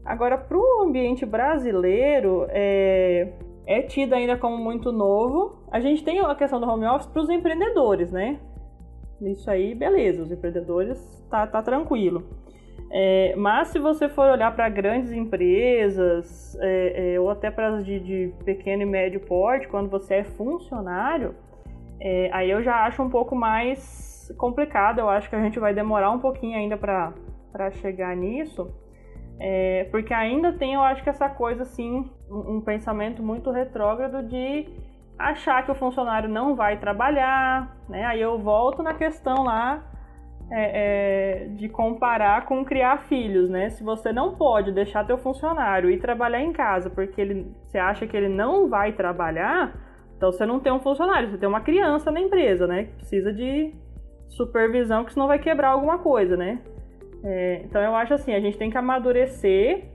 Agora, 0.06 0.38
para 0.38 0.58
o 0.58 0.84
ambiente 0.84 1.26
brasileiro, 1.26 2.48
é, 2.50 3.34
é 3.68 3.82
tido 3.82 4.14
ainda 4.14 4.38
como 4.38 4.58
muito 4.58 4.92
novo. 4.92 5.62
A 5.70 5.80
gente 5.80 6.04
tem 6.04 6.20
a 6.20 6.34
questão 6.34 6.60
do 6.60 6.68
home 6.68 6.86
office 6.86 7.08
para 7.08 7.22
os 7.22 7.30
empreendedores, 7.30 8.12
né? 8.12 8.40
Isso 9.22 9.50
aí, 9.50 9.76
beleza, 9.76 10.24
os 10.24 10.32
empreendedores 10.32 11.26
tá, 11.30 11.46
tá 11.46 11.62
tranquilo. 11.62 12.24
É, 12.90 13.36
mas 13.36 13.68
se 13.68 13.80
você 13.80 14.08
for 14.08 14.30
olhar 14.30 14.56
para 14.56 14.70
grandes 14.70 15.12
empresas 15.12 16.58
é, 16.62 17.16
é, 17.16 17.20
ou 17.20 17.30
até 17.30 17.52
para 17.52 17.76
as 17.76 17.86
de, 17.86 18.00
de, 18.00 18.34
pequeno 18.46 18.84
e 18.84 18.86
médio 18.86 19.20
porte, 19.20 19.68
quando 19.68 19.90
você 19.90 20.16
é 20.16 20.24
funcionário, 20.24 21.36
é, 22.00 22.30
aí 22.32 22.50
eu 22.50 22.64
já 22.64 22.86
acho 22.86 23.04
um 23.04 23.10
pouco 23.10 23.36
mais 23.36 24.34
complicado. 24.38 25.00
Eu 25.00 25.10
acho 25.10 25.30
que 25.30 25.36
a 25.36 25.42
gente 25.42 25.60
vai 25.60 25.74
demorar 25.74 26.12
um 26.12 26.20
pouquinho 26.20 26.58
ainda 26.58 26.78
para 26.78 27.14
chegar 27.82 28.16
nisso, 28.16 28.72
é, 29.40 29.86
porque 29.92 30.14
ainda 30.14 30.54
tem, 30.54 30.76
eu 30.76 30.82
acho 30.82 31.04
que 31.04 31.10
essa 31.10 31.28
coisa 31.28 31.64
assim, 31.64 32.10
um, 32.30 32.62
pensamento 32.62 33.24
muito 33.24 33.52
retrógrado 33.52 34.28
de 34.28 34.68
achar 35.18 35.64
que 35.66 35.72
o 35.72 35.76
funcionário 35.76 36.30
não 36.30 36.56
vai 36.56 36.78
trabalhar, 36.78 37.76
né? 37.90 38.06
Aí 38.06 38.22
eu 38.22 38.38
volto 38.38 38.84
na 38.84 38.94
questão 38.94 39.44
lá 39.44 39.84
é, 40.52 41.44
é, 41.44 41.48
de 41.50 41.68
comparar 41.68 42.46
com 42.46 42.64
criar 42.64 43.04
filhos, 43.04 43.50
né? 43.50 43.70
Se 43.70 43.84
você 43.84 44.12
não 44.12 44.36
pode 44.36 44.72
deixar 44.72 45.06
teu 45.06 45.18
funcionário 45.18 45.90
ir 45.90 46.00
trabalhar 46.00 46.42
em 46.42 46.54
casa 46.54 46.90
porque 46.90 47.20
ele, 47.20 47.52
você 47.66 47.78
acha 47.78 48.06
que 48.06 48.16
ele 48.16 48.30
não 48.30 48.70
vai 48.70 48.92
trabalhar, 48.92 49.74
então 50.16 50.32
você 50.32 50.46
não 50.46 50.60
tem 50.60 50.72
um 50.72 50.80
funcionário, 50.80 51.30
você 51.30 51.38
tem 51.38 51.50
uma 51.50 51.62
criança 51.62 52.12
na 52.12 52.20
empresa, 52.20 52.68
né? 52.68 52.86
Que 52.86 52.94
precisa 52.94 53.34
de 53.34 53.74
supervisão, 54.30 55.04
que 55.04 55.14
senão 55.14 55.28
vai 55.28 55.40
quebrar 55.40 55.70
alguma 55.70 55.98
coisa, 55.98 56.38
né? 56.38 56.60
É, 57.24 57.62
então 57.64 57.82
eu 57.82 57.96
acho 57.96 58.14
assim, 58.14 58.34
a 58.34 58.40
gente 58.40 58.58
tem 58.58 58.70
que 58.70 58.78
amadurecer 58.78 59.86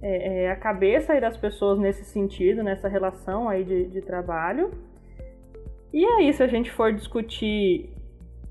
é, 0.00 0.44
é, 0.44 0.50
a 0.50 0.56
cabeça 0.56 1.12
aí 1.12 1.20
das 1.20 1.36
pessoas 1.36 1.78
nesse 1.78 2.04
sentido, 2.04 2.62
nessa 2.62 2.88
relação 2.88 3.48
aí 3.48 3.64
de, 3.64 3.86
de 3.86 4.00
trabalho. 4.00 4.70
E 5.92 6.04
aí, 6.04 6.32
se 6.32 6.42
a 6.42 6.46
gente 6.46 6.70
for 6.70 6.92
discutir 6.92 7.90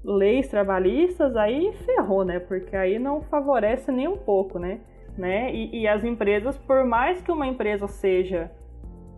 leis 0.04 0.48
trabalhistas, 0.48 1.36
aí 1.36 1.72
ferrou, 1.86 2.24
né? 2.24 2.40
Porque 2.40 2.76
aí 2.76 2.98
não 2.98 3.22
favorece 3.22 3.92
nem 3.92 4.08
um 4.08 4.18
pouco, 4.18 4.58
né? 4.58 4.80
né? 5.18 5.54
E, 5.54 5.82
e, 5.82 5.88
as 5.88 6.04
empresas, 6.04 6.58
por 6.58 6.86
mais 6.86 7.22
que 7.22 7.32
uma 7.32 7.48
empresa 7.48 7.88
seja 7.88 8.52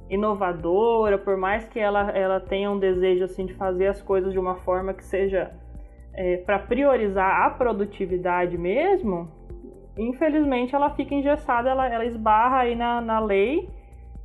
inovadora, 0.10 1.18
por 1.18 1.38
mais 1.38 1.68
que 1.68 1.80
ela, 1.80 2.10
ela 2.12 2.40
tenha 2.40 2.72
um 2.72 2.80
desejo 2.80 3.24
assim 3.24 3.46
de 3.46 3.54
fazer 3.54 3.88
as 3.88 4.02
coisas 4.02 4.32
de 4.34 4.40
uma 4.40 4.56
forma 4.56 4.94
que 4.94 5.06
seja 5.06 5.52
é, 6.14 6.38
para 6.38 6.58
priorizar 6.58 7.46
a 7.46 7.50
produtividade 7.52 8.58
mesmo, 8.58 9.30
infelizmente 10.00 10.74
ela 10.74 10.90
fica 10.92 11.14
engessada, 11.14 11.70
ela, 11.70 11.88
ela 11.88 12.06
esbarra 12.06 12.60
aí 12.60 12.76
na, 12.76 13.02
na 13.02 13.20
lei 13.20 13.70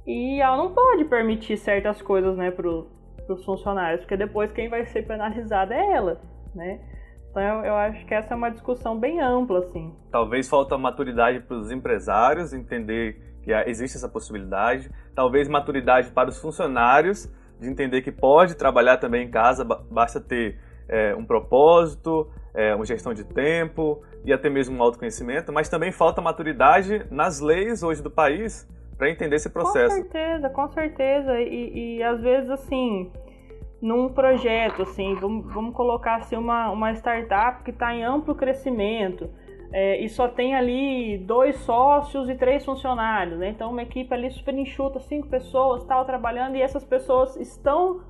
e 0.06 0.40
ela 0.40 0.56
não 0.56 0.72
pode 0.72 1.04
permitir 1.04 1.56
certas 1.56 2.00
coisas 2.00 2.36
né, 2.36 2.50
para 2.50 2.68
os 2.68 3.44
funcionários, 3.44 4.00
porque 4.00 4.16
depois 4.16 4.52
quem 4.52 4.68
vai 4.68 4.84
ser 4.86 5.02
penalizada 5.02 5.74
é 5.74 5.92
ela, 5.92 6.20
né? 6.54 6.80
Então 7.30 7.42
eu, 7.42 7.64
eu, 7.64 7.74
acho 7.74 8.06
que 8.06 8.14
essa 8.14 8.32
é 8.32 8.36
uma 8.36 8.50
discussão 8.50 8.96
bem 8.96 9.20
ampla, 9.20 9.58
assim. 9.58 9.92
Talvez 10.12 10.48
falta 10.48 10.78
maturidade 10.78 11.40
para 11.40 11.56
os 11.56 11.72
empresários 11.72 12.52
entender 12.52 13.38
que 13.42 13.52
existe 13.68 13.96
essa 13.96 14.08
possibilidade. 14.08 14.88
Talvez 15.16 15.48
maturidade 15.48 16.12
para 16.12 16.28
os 16.28 16.40
funcionários 16.40 17.28
de 17.60 17.68
entender 17.68 18.02
que 18.02 18.12
pode 18.12 18.56
trabalhar 18.56 18.98
também 18.98 19.26
em 19.26 19.30
casa, 19.30 19.64
basta 19.64 20.20
ter 20.20 20.60
é, 20.88 21.14
um 21.14 21.24
propósito, 21.24 22.30
é, 22.54 22.74
uma 22.74 22.86
gestão 22.86 23.12
de 23.12 23.24
tempo 23.24 24.02
e 24.24 24.32
até 24.32 24.48
mesmo 24.48 24.76
um 24.78 24.82
autoconhecimento, 24.82 25.52
mas 25.52 25.68
também 25.68 25.90
falta 25.90 26.22
maturidade 26.22 27.04
nas 27.10 27.40
leis 27.40 27.82
hoje 27.82 28.02
do 28.02 28.10
país 28.10 28.68
para 28.96 29.10
entender 29.10 29.36
esse 29.36 29.50
processo. 29.50 29.96
Com 29.96 30.02
certeza, 30.02 30.48
com 30.48 30.68
certeza. 30.68 31.40
E, 31.40 31.96
e 31.96 32.02
às 32.02 32.20
vezes, 32.20 32.48
assim, 32.48 33.10
num 33.82 34.08
projeto, 34.08 34.82
assim, 34.82 35.14
vamos, 35.16 35.52
vamos 35.52 35.74
colocar 35.74 36.16
assim, 36.16 36.36
uma, 36.36 36.70
uma 36.70 36.92
startup 36.92 37.62
que 37.64 37.70
está 37.70 37.92
em 37.92 38.04
amplo 38.04 38.34
crescimento 38.34 39.28
é, 39.72 40.00
e 40.00 40.08
só 40.08 40.28
tem 40.28 40.54
ali 40.54 41.18
dois 41.18 41.56
sócios 41.56 42.28
e 42.28 42.36
três 42.36 42.64
funcionários, 42.64 43.40
né? 43.40 43.48
Então 43.48 43.72
uma 43.72 43.82
equipe 43.82 44.14
ali 44.14 44.30
super 44.30 44.54
enxuta, 44.54 45.00
cinco 45.00 45.26
pessoas, 45.26 45.84
tal, 45.84 46.04
trabalhando, 46.04 46.54
e 46.54 46.62
essas 46.62 46.84
pessoas 46.84 47.34
estão 47.36 48.00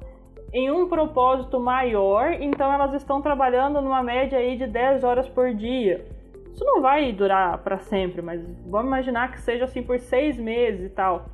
em 0.54 0.70
um 0.70 0.88
propósito 0.88 1.58
maior, 1.58 2.32
então 2.40 2.72
elas 2.72 2.94
estão 2.94 3.20
trabalhando 3.20 3.82
numa 3.82 4.04
média 4.04 4.38
aí 4.38 4.56
de 4.56 4.68
10 4.68 5.02
horas 5.02 5.28
por 5.28 5.52
dia. 5.52 6.06
Isso 6.52 6.64
não 6.64 6.80
vai 6.80 7.12
durar 7.12 7.58
para 7.58 7.78
sempre, 7.78 8.22
mas 8.22 8.40
vamos 8.64 8.86
imaginar 8.86 9.32
que 9.32 9.40
seja 9.40 9.64
assim 9.64 9.82
por 9.82 9.98
seis 9.98 10.38
meses 10.38 10.86
e 10.86 10.90
tal. 10.90 11.26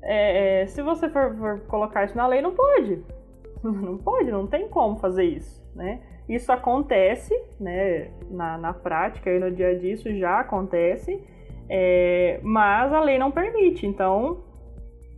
É, 0.00 0.62
é, 0.62 0.66
se 0.68 0.80
você 0.80 1.08
for, 1.08 1.34
for 1.36 1.60
colocar 1.62 2.04
isso 2.04 2.16
na 2.16 2.24
lei, 2.28 2.40
não 2.40 2.54
pode. 2.54 3.02
Não 3.62 3.96
pode, 3.96 4.28
não 4.28 4.44
tem 4.44 4.68
como 4.68 4.96
fazer 4.96 5.22
isso, 5.22 5.64
né? 5.72 6.00
Isso 6.28 6.50
acontece, 6.50 7.32
né, 7.60 8.10
na, 8.28 8.58
na 8.58 8.72
prática 8.72 9.30
e 9.30 9.38
no 9.38 9.52
dia 9.52 9.68
a 9.68 9.78
dia 9.78 9.92
isso 9.92 10.12
já 10.18 10.40
acontece, 10.40 11.22
é, 11.68 12.40
mas 12.42 12.92
a 12.92 13.00
lei 13.00 13.20
não 13.20 13.30
permite. 13.30 13.86
Então, 13.86 14.42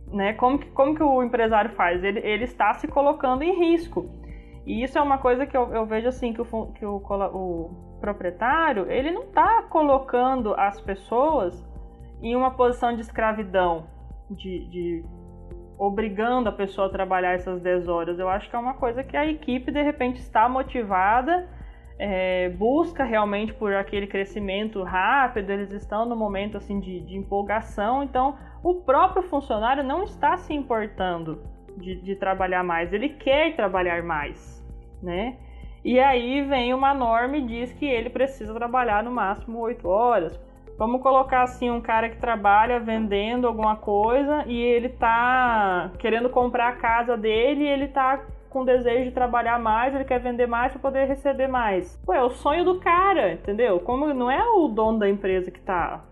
né, 0.07 0.33
como 0.33 0.59
que, 0.59 0.69
como 0.71 0.95
que 0.95 1.03
o 1.03 1.23
empresário 1.23 1.71
faz? 1.75 2.03
Ele, 2.03 2.19
ele 2.19 2.43
está 2.43 2.73
se 2.73 2.87
colocando 2.87 3.43
em 3.43 3.59
risco. 3.59 4.09
E 4.65 4.83
isso 4.83 4.97
é 4.97 5.01
uma 5.01 5.17
coisa 5.17 5.45
que 5.45 5.55
eu, 5.55 5.73
eu 5.73 5.85
vejo 5.85 6.07
assim, 6.07 6.33
que, 6.33 6.41
o, 6.41 6.45
que 6.73 6.85
o, 6.85 6.97
o 6.97 7.97
proprietário, 7.99 8.91
ele 8.91 9.11
não 9.11 9.23
está 9.23 9.63
colocando 9.63 10.53
as 10.55 10.81
pessoas 10.81 11.63
em 12.21 12.35
uma 12.35 12.51
posição 12.51 12.95
de 12.95 13.01
escravidão, 13.01 13.87
de, 14.29 14.65
de 14.67 15.05
obrigando 15.77 16.49
a 16.49 16.51
pessoa 16.51 16.87
a 16.87 16.89
trabalhar 16.89 17.33
essas 17.33 17.61
10 17.61 17.87
horas. 17.87 18.17
Eu 18.17 18.29
acho 18.29 18.49
que 18.49 18.55
é 18.55 18.59
uma 18.59 18.73
coisa 18.73 19.03
que 19.03 19.15
a 19.15 19.25
equipe 19.25 19.71
de 19.71 19.81
repente 19.81 20.19
está 20.19 20.47
motivada, 20.49 21.47
é, 21.97 22.49
busca 22.49 23.03
realmente 23.03 23.53
por 23.53 23.73
aquele 23.73 24.07
crescimento 24.07 24.83
rápido, 24.83 25.49
eles 25.49 25.71
estão 25.71 26.05
no 26.05 26.15
momento 26.15 26.57
assim 26.57 26.79
de, 26.79 26.99
de 26.99 27.17
empolgação, 27.17 28.03
então 28.03 28.35
o 28.63 28.75
próprio 28.75 29.23
funcionário 29.23 29.83
não 29.83 30.03
está 30.03 30.37
se 30.37 30.53
importando 30.53 31.41
de, 31.77 31.95
de 31.95 32.15
trabalhar 32.15 32.63
mais, 32.63 32.91
ele 32.91 33.09
quer 33.09 33.55
trabalhar 33.55 34.03
mais, 34.03 34.63
né? 35.01 35.37
E 35.83 35.99
aí 35.99 36.41
vem 36.41 36.73
uma 36.73 36.93
norma 36.95 37.37
e 37.37 37.45
diz 37.45 37.71
que 37.71 37.85
ele 37.85 38.09
precisa 38.09 38.53
trabalhar 38.53 39.03
no 39.03 39.11
máximo 39.11 39.59
8 39.59 39.87
horas. 39.87 40.39
Vamos 40.79 41.01
colocar 41.01 41.43
assim 41.43 41.69
um 41.69 41.79
cara 41.79 42.09
que 42.09 42.17
trabalha 42.17 42.79
vendendo 42.79 43.47
alguma 43.47 43.75
coisa 43.75 44.43
e 44.47 44.59
ele 44.59 44.89
tá 44.89 45.91
querendo 45.99 46.27
comprar 46.29 46.69
a 46.69 46.75
casa 46.75 47.15
dele 47.15 47.63
e 47.63 47.67
ele 47.67 47.87
tá 47.87 48.19
com 48.55 48.63
desejo 48.63 49.03
de 49.03 49.11
trabalhar 49.11 49.59
mais, 49.59 49.93
ele 49.93 50.05
quer 50.05 50.17
vender 50.17 50.47
mais 50.47 50.71
para 50.71 50.79
poder 50.79 51.05
receber 51.09 51.45
mais. 51.45 52.01
Pô, 52.05 52.13
é 52.13 52.23
o 52.23 52.29
sonho 52.29 52.63
do 52.63 52.79
cara, 52.79 53.33
entendeu? 53.33 53.81
Como 53.81 54.13
não 54.13 54.31
é 54.31 54.41
o 54.41 54.69
dono 54.69 54.97
da 54.97 55.09
empresa 55.09 55.51
que 55.51 55.59
tá 55.59 56.05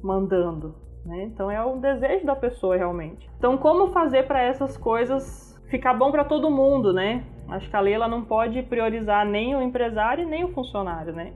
mandando, 0.00 0.76
né? 1.04 1.24
Então 1.24 1.50
é 1.50 1.60
o 1.60 1.74
desejo 1.74 2.24
da 2.24 2.36
pessoa 2.36 2.76
realmente. 2.76 3.28
Então 3.36 3.58
como 3.58 3.88
fazer 3.88 4.28
para 4.28 4.40
essas 4.40 4.76
coisas 4.76 5.60
ficar 5.68 5.92
bom 5.92 6.12
para 6.12 6.24
todo 6.24 6.48
mundo, 6.48 6.92
né? 6.92 7.24
Acho 7.48 7.68
que 7.68 7.74
a 7.74 7.80
lei 7.80 7.94
ela 7.94 8.06
não 8.06 8.24
pode 8.24 8.62
priorizar 8.62 9.26
nem 9.26 9.56
o 9.56 9.60
empresário 9.60 10.24
nem 10.24 10.44
o 10.44 10.52
funcionário, 10.52 11.12
né? 11.12 11.32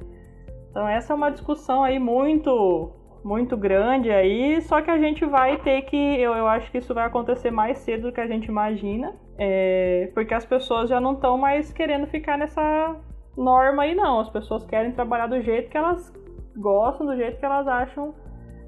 Então 0.71 0.87
essa 0.87 1.13
é 1.13 1.17
uma 1.17 1.31
discussão 1.31 1.83
aí 1.83 1.99
muito 1.99 2.93
muito 3.25 3.57
grande 3.57 4.11
aí, 4.11 4.61
só 4.63 4.83
que 4.83 4.91
a 4.91 4.99
gente 4.99 5.25
vai 5.25 5.57
ter 5.59 5.83
que, 5.83 5.97
eu, 5.97 6.35
eu 6.35 6.47
acho 6.49 6.71
que 6.71 6.79
isso 6.79 6.93
vai 6.93 7.07
acontecer 7.07 7.51
mais 7.51 7.79
cedo 7.79 8.09
do 8.09 8.13
que 8.13 8.21
a 8.21 8.27
gente 8.27 8.47
imagina, 8.47 9.15
é, 9.39 10.11
porque 10.13 10.35
as 10.35 10.45
pessoas 10.45 10.91
já 10.91 11.01
não 11.01 11.13
estão 11.13 11.39
mais 11.39 11.73
querendo 11.73 12.07
ficar 12.07 12.37
nessa 12.37 12.97
norma 13.37 13.85
aí 13.85 13.95
não, 13.95 14.21
as 14.21 14.29
pessoas 14.29 14.65
querem 14.67 14.93
trabalhar 14.93 15.27
do 15.27 15.41
jeito 15.41 15.71
que 15.71 15.77
elas 15.77 16.13
gostam, 16.57 17.07
do 17.07 17.17
jeito 17.17 17.39
que 17.39 17.45
elas 17.45 17.67
acham 17.67 18.15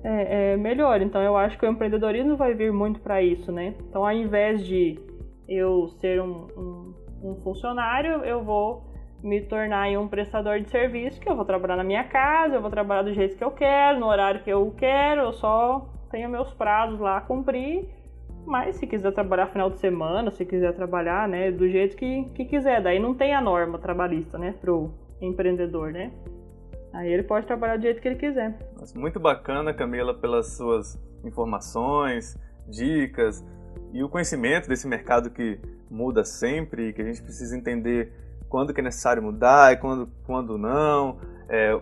é, 0.02 0.52
é, 0.52 0.56
melhor. 0.56 1.00
Então 1.02 1.20
eu 1.20 1.36
acho 1.36 1.58
que 1.58 1.66
o 1.66 1.70
empreendedorismo 1.70 2.36
vai 2.36 2.54
vir 2.54 2.72
muito 2.72 3.00
para 3.00 3.22
isso, 3.22 3.50
né? 3.50 3.74
Então 3.88 4.04
ao 4.04 4.12
invés 4.12 4.64
de 4.64 4.98
eu 5.48 5.88
ser 6.00 6.22
um, 6.22 6.46
um, 6.56 6.94
um 7.22 7.36
funcionário, 7.42 8.24
eu 8.24 8.42
vou 8.42 8.93
me 9.24 9.40
tornar 9.40 9.88
um 9.98 10.06
prestador 10.06 10.60
de 10.60 10.68
serviço, 10.68 11.18
que 11.18 11.26
eu 11.26 11.34
vou 11.34 11.46
trabalhar 11.46 11.76
na 11.76 11.82
minha 11.82 12.04
casa, 12.04 12.56
eu 12.56 12.60
vou 12.60 12.70
trabalhar 12.70 13.02
do 13.02 13.14
jeito 13.14 13.36
que 13.36 13.42
eu 13.42 13.50
quero, 13.50 13.98
no 13.98 14.06
horário 14.06 14.42
que 14.42 14.50
eu 14.50 14.70
quero, 14.76 15.22
eu 15.22 15.32
só 15.32 15.88
tenho 16.10 16.28
meus 16.28 16.52
prazos 16.52 17.00
lá 17.00 17.16
a 17.16 17.20
cumprir. 17.22 17.88
Mas 18.44 18.76
se 18.76 18.86
quiser 18.86 19.10
trabalhar 19.12 19.46
final 19.46 19.70
de 19.70 19.78
semana, 19.78 20.30
se 20.30 20.44
quiser 20.44 20.74
trabalhar, 20.74 21.26
né, 21.26 21.50
do 21.50 21.66
jeito 21.66 21.96
que, 21.96 22.24
que 22.34 22.44
quiser, 22.44 22.82
daí 22.82 23.00
não 23.00 23.14
tem 23.14 23.34
a 23.34 23.40
norma 23.40 23.78
trabalhista, 23.78 24.36
né, 24.36 24.54
pro 24.60 24.92
empreendedor, 25.22 25.90
né? 25.90 26.12
Aí 26.92 27.10
ele 27.10 27.22
pode 27.22 27.46
trabalhar 27.46 27.78
do 27.78 27.82
jeito 27.82 28.02
que 28.02 28.06
ele 28.06 28.16
quiser. 28.16 28.54
Muito 28.94 29.18
bacana, 29.18 29.72
Camila, 29.72 30.12
pelas 30.12 30.54
suas 30.58 31.02
informações, 31.24 32.38
dicas 32.68 33.42
e 33.90 34.04
o 34.04 34.08
conhecimento 34.10 34.68
desse 34.68 34.86
mercado 34.86 35.30
que 35.30 35.58
muda 35.90 36.24
sempre, 36.24 36.92
que 36.92 37.00
a 37.00 37.04
gente 37.06 37.22
precisa 37.22 37.56
entender 37.56 38.12
quando 38.54 38.72
que 38.72 38.80
é 38.80 38.84
necessário 38.84 39.20
mudar 39.20 39.72
e 39.72 39.76
quando, 39.78 40.08
quando 40.24 40.56
não, 40.56 41.18
é, 41.48 41.76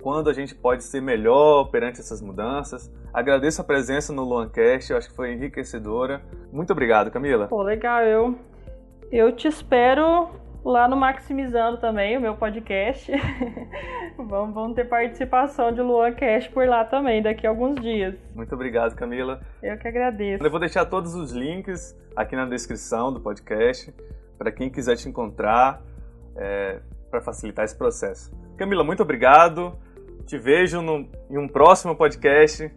quando 0.00 0.30
a 0.30 0.32
gente 0.32 0.54
pode 0.54 0.84
ser 0.84 1.02
melhor 1.02 1.72
perante 1.72 1.98
essas 1.98 2.22
mudanças. 2.22 2.88
Agradeço 3.12 3.60
a 3.60 3.64
presença 3.64 4.12
no 4.12 4.22
Luancast, 4.22 4.92
eu 4.92 4.96
acho 4.96 5.08
que 5.08 5.16
foi 5.16 5.32
enriquecedora. 5.32 6.22
Muito 6.52 6.72
obrigado, 6.72 7.10
Camila. 7.10 7.48
Pô, 7.48 7.64
legal, 7.64 8.02
eu, 8.02 8.38
eu 9.10 9.32
te 9.32 9.48
espero 9.48 10.30
lá 10.64 10.86
no 10.86 10.96
Maximizando 10.96 11.78
também, 11.78 12.16
o 12.16 12.20
meu 12.20 12.36
podcast. 12.36 13.10
vamos, 14.16 14.54
vamos 14.54 14.76
ter 14.76 14.84
participação 14.84 15.72
de 15.72 15.82
Luancast 15.82 16.48
por 16.52 16.64
lá 16.68 16.84
também, 16.84 17.24
daqui 17.24 17.44
a 17.44 17.50
alguns 17.50 17.80
dias. 17.80 18.14
Muito 18.36 18.54
obrigado, 18.54 18.94
Camila. 18.94 19.40
Eu 19.60 19.76
que 19.78 19.88
agradeço. 19.88 20.44
Eu 20.44 20.48
vou 20.48 20.60
deixar 20.60 20.86
todos 20.86 21.16
os 21.16 21.32
links 21.32 21.98
aqui 22.14 22.36
na 22.36 22.46
descrição 22.46 23.12
do 23.12 23.18
podcast 23.18 23.92
para 24.38 24.52
quem 24.52 24.70
quiser 24.70 24.94
te 24.94 25.08
encontrar 25.08 25.82
é, 26.36 26.80
para 27.10 27.20
facilitar 27.20 27.64
esse 27.64 27.76
processo. 27.76 28.32
Camila, 28.56 28.84
muito 28.84 29.02
obrigado. 29.02 29.78
Te 30.26 30.38
vejo 30.38 30.80
no, 30.80 31.08
em 31.30 31.38
um 31.38 31.48
próximo 31.48 31.94
podcast. 31.96 32.70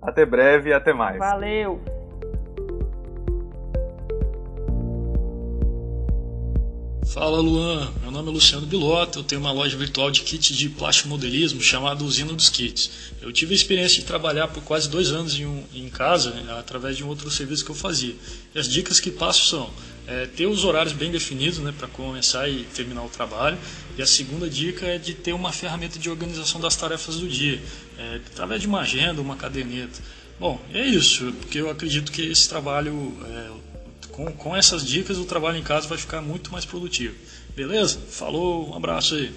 Até 0.00 0.26
breve 0.26 0.70
e 0.70 0.72
até 0.72 0.92
mais. 0.92 1.18
Valeu! 1.18 1.80
Fala 7.12 7.40
Luan, 7.42 7.92
meu 8.00 8.10
nome 8.10 8.30
é 8.30 8.32
Luciano 8.32 8.66
Bilota, 8.66 9.18
eu 9.18 9.22
tenho 9.22 9.38
uma 9.38 9.52
loja 9.52 9.76
virtual 9.76 10.10
de 10.10 10.22
kits 10.22 10.56
de 10.56 10.70
plástico 10.70 11.10
modelismo 11.10 11.60
chamada 11.60 12.02
Usina 12.02 12.32
dos 12.32 12.48
Kits. 12.48 13.12
Eu 13.20 13.30
tive 13.30 13.52
a 13.52 13.54
experiência 13.54 14.00
de 14.00 14.06
trabalhar 14.06 14.48
por 14.48 14.62
quase 14.62 14.88
dois 14.88 15.10
anos 15.10 15.38
em, 15.38 15.44
um, 15.44 15.62
em 15.74 15.90
casa, 15.90 16.30
né, 16.30 16.56
através 16.58 16.96
de 16.96 17.04
um 17.04 17.08
outro 17.08 17.30
serviço 17.30 17.66
que 17.66 17.70
eu 17.70 17.74
fazia. 17.74 18.14
E 18.54 18.58
as 18.58 18.66
dicas 18.66 18.98
que 18.98 19.10
passo 19.10 19.46
são 19.46 19.68
é, 20.06 20.26
ter 20.26 20.46
os 20.46 20.64
horários 20.64 20.92
bem 20.92 21.10
definidos 21.10 21.58
né, 21.58 21.72
para 21.76 21.88
começar 21.88 22.48
e 22.48 22.64
terminar 22.64 23.04
o 23.04 23.08
trabalho. 23.08 23.58
E 23.96 24.02
a 24.02 24.06
segunda 24.06 24.48
dica 24.48 24.86
é 24.86 24.98
de 24.98 25.14
ter 25.14 25.32
uma 25.32 25.52
ferramenta 25.52 25.98
de 25.98 26.10
organização 26.10 26.60
das 26.60 26.74
tarefas 26.76 27.16
do 27.16 27.28
dia, 27.28 27.60
é, 27.98 28.20
através 28.32 28.60
de 28.60 28.66
uma 28.66 28.80
agenda, 28.80 29.20
uma 29.20 29.36
caderneta. 29.36 30.00
Bom, 30.38 30.60
é 30.72 30.84
isso, 30.84 31.32
porque 31.40 31.58
eu 31.58 31.70
acredito 31.70 32.10
que 32.10 32.22
esse 32.22 32.48
trabalho, 32.48 33.16
é, 33.24 33.50
com, 34.10 34.32
com 34.32 34.56
essas 34.56 34.84
dicas, 34.84 35.18
o 35.18 35.24
trabalho 35.24 35.58
em 35.58 35.62
casa 35.62 35.86
vai 35.86 35.98
ficar 35.98 36.20
muito 36.20 36.50
mais 36.50 36.64
produtivo. 36.64 37.14
Beleza? 37.54 38.00
Falou, 38.08 38.70
um 38.70 38.74
abraço 38.74 39.14
aí. 39.14 39.32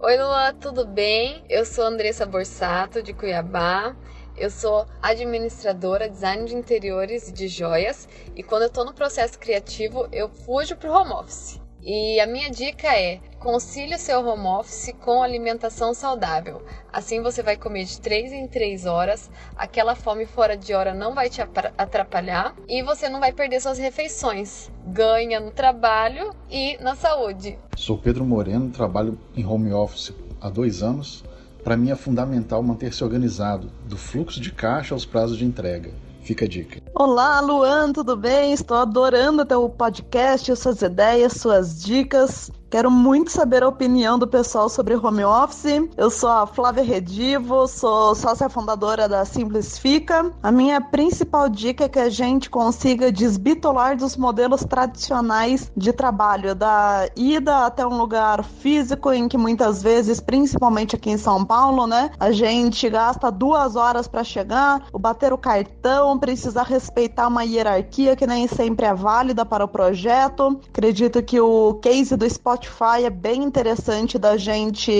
Oi 0.00 0.16
Lua, 0.16 0.52
tudo 0.54 0.84
bem? 0.84 1.44
Eu 1.48 1.64
sou 1.64 1.84
Andressa 1.84 2.26
Borsato, 2.26 3.02
de 3.02 3.12
Cuiabá. 3.12 3.94
Eu 4.36 4.50
sou 4.50 4.86
administradora, 5.02 6.08
design 6.08 6.46
de 6.46 6.56
interiores 6.56 7.28
e 7.28 7.32
de 7.32 7.48
joias, 7.48 8.08
e 8.34 8.42
quando 8.42 8.62
eu 8.62 8.68
estou 8.68 8.84
no 8.84 8.94
processo 8.94 9.38
criativo, 9.38 10.08
eu 10.10 10.28
fujo 10.28 10.76
pro 10.76 10.92
home 10.92 11.12
office. 11.12 11.60
E 11.84 12.20
a 12.20 12.26
minha 12.28 12.48
dica 12.48 12.96
é: 12.96 13.18
concilie 13.40 13.96
o 13.96 13.98
seu 13.98 14.24
home 14.24 14.46
office 14.46 14.94
com 15.00 15.20
alimentação 15.20 15.92
saudável. 15.92 16.62
Assim 16.92 17.20
você 17.20 17.42
vai 17.42 17.56
comer 17.56 17.84
de 17.84 18.00
3 18.00 18.32
em 18.32 18.46
3 18.46 18.86
horas, 18.86 19.28
aquela 19.56 19.96
fome 19.96 20.24
fora 20.24 20.56
de 20.56 20.72
hora 20.72 20.94
não 20.94 21.12
vai 21.12 21.28
te 21.28 21.42
atrapalhar 21.42 22.54
e 22.68 22.84
você 22.84 23.08
não 23.08 23.18
vai 23.18 23.32
perder 23.32 23.60
suas 23.60 23.78
refeições. 23.78 24.70
Ganha 24.86 25.40
no 25.40 25.50
trabalho 25.50 26.32
e 26.48 26.78
na 26.78 26.94
saúde. 26.94 27.58
Sou 27.76 27.98
Pedro 27.98 28.24
Moreno, 28.24 28.70
trabalho 28.70 29.18
em 29.36 29.44
home 29.44 29.72
office 29.72 30.12
há 30.40 30.48
dois 30.48 30.84
anos. 30.84 31.24
Para 31.62 31.76
mim 31.76 31.90
é 31.90 31.96
fundamental 31.96 32.60
manter-se 32.62 33.04
organizado, 33.04 33.70
do 33.88 33.96
fluxo 33.96 34.40
de 34.40 34.50
caixa 34.50 34.94
aos 34.94 35.04
prazos 35.04 35.38
de 35.38 35.44
entrega. 35.44 35.92
Fica 36.22 36.44
a 36.44 36.48
dica. 36.48 36.80
Olá, 36.94 37.40
Luan, 37.40 37.92
tudo 37.92 38.16
bem? 38.16 38.52
Estou 38.52 38.76
adorando 38.76 39.44
teu 39.44 39.68
podcast, 39.68 40.54
suas 40.56 40.82
ideias, 40.82 41.34
suas 41.34 41.82
dicas. 41.82 42.50
Quero 42.72 42.90
muito 42.90 43.30
saber 43.30 43.62
a 43.62 43.68
opinião 43.68 44.18
do 44.18 44.26
pessoal 44.26 44.66
sobre 44.66 44.96
home 44.96 45.22
office. 45.22 45.90
Eu 45.94 46.08
sou 46.08 46.30
a 46.30 46.46
Flávia 46.46 46.82
Redivo, 46.82 47.68
sou 47.68 48.14
sócia 48.14 48.48
fundadora 48.48 49.06
da 49.06 49.26
Simplifica. 49.26 50.32
A 50.42 50.50
minha 50.50 50.80
principal 50.80 51.50
dica 51.50 51.84
é 51.84 51.88
que 51.90 51.98
a 51.98 52.08
gente 52.08 52.48
consiga 52.48 53.12
desbitolar 53.12 53.98
dos 53.98 54.16
modelos 54.16 54.64
tradicionais 54.64 55.70
de 55.76 55.92
trabalho, 55.92 56.54
da 56.54 57.10
ida 57.14 57.66
até 57.66 57.86
um 57.86 57.98
lugar 57.98 58.42
físico 58.42 59.12
em 59.12 59.28
que 59.28 59.36
muitas 59.36 59.82
vezes, 59.82 60.18
principalmente 60.18 60.96
aqui 60.96 61.10
em 61.10 61.18
São 61.18 61.44
Paulo, 61.44 61.86
né, 61.86 62.10
a 62.18 62.32
gente 62.32 62.88
gasta 62.88 63.30
duas 63.30 63.76
horas 63.76 64.08
para 64.08 64.24
chegar, 64.24 64.86
o 64.94 64.98
bater 64.98 65.30
o 65.34 65.36
cartão, 65.36 66.18
precisar 66.18 66.62
respeitar 66.62 67.28
uma 67.28 67.44
hierarquia 67.44 68.16
que 68.16 68.26
nem 68.26 68.48
sempre 68.48 68.86
é 68.86 68.94
válida 68.94 69.44
para 69.44 69.62
o 69.62 69.68
projeto. 69.68 70.58
Acredito 70.70 71.22
que 71.22 71.38
o 71.38 71.74
case 71.74 72.16
do 72.16 72.26
Spotify 72.30 72.61
Spotify 72.62 73.04
é 73.04 73.10
bem 73.10 73.42
interessante 73.42 74.16
da 74.18 74.36
gente 74.36 74.92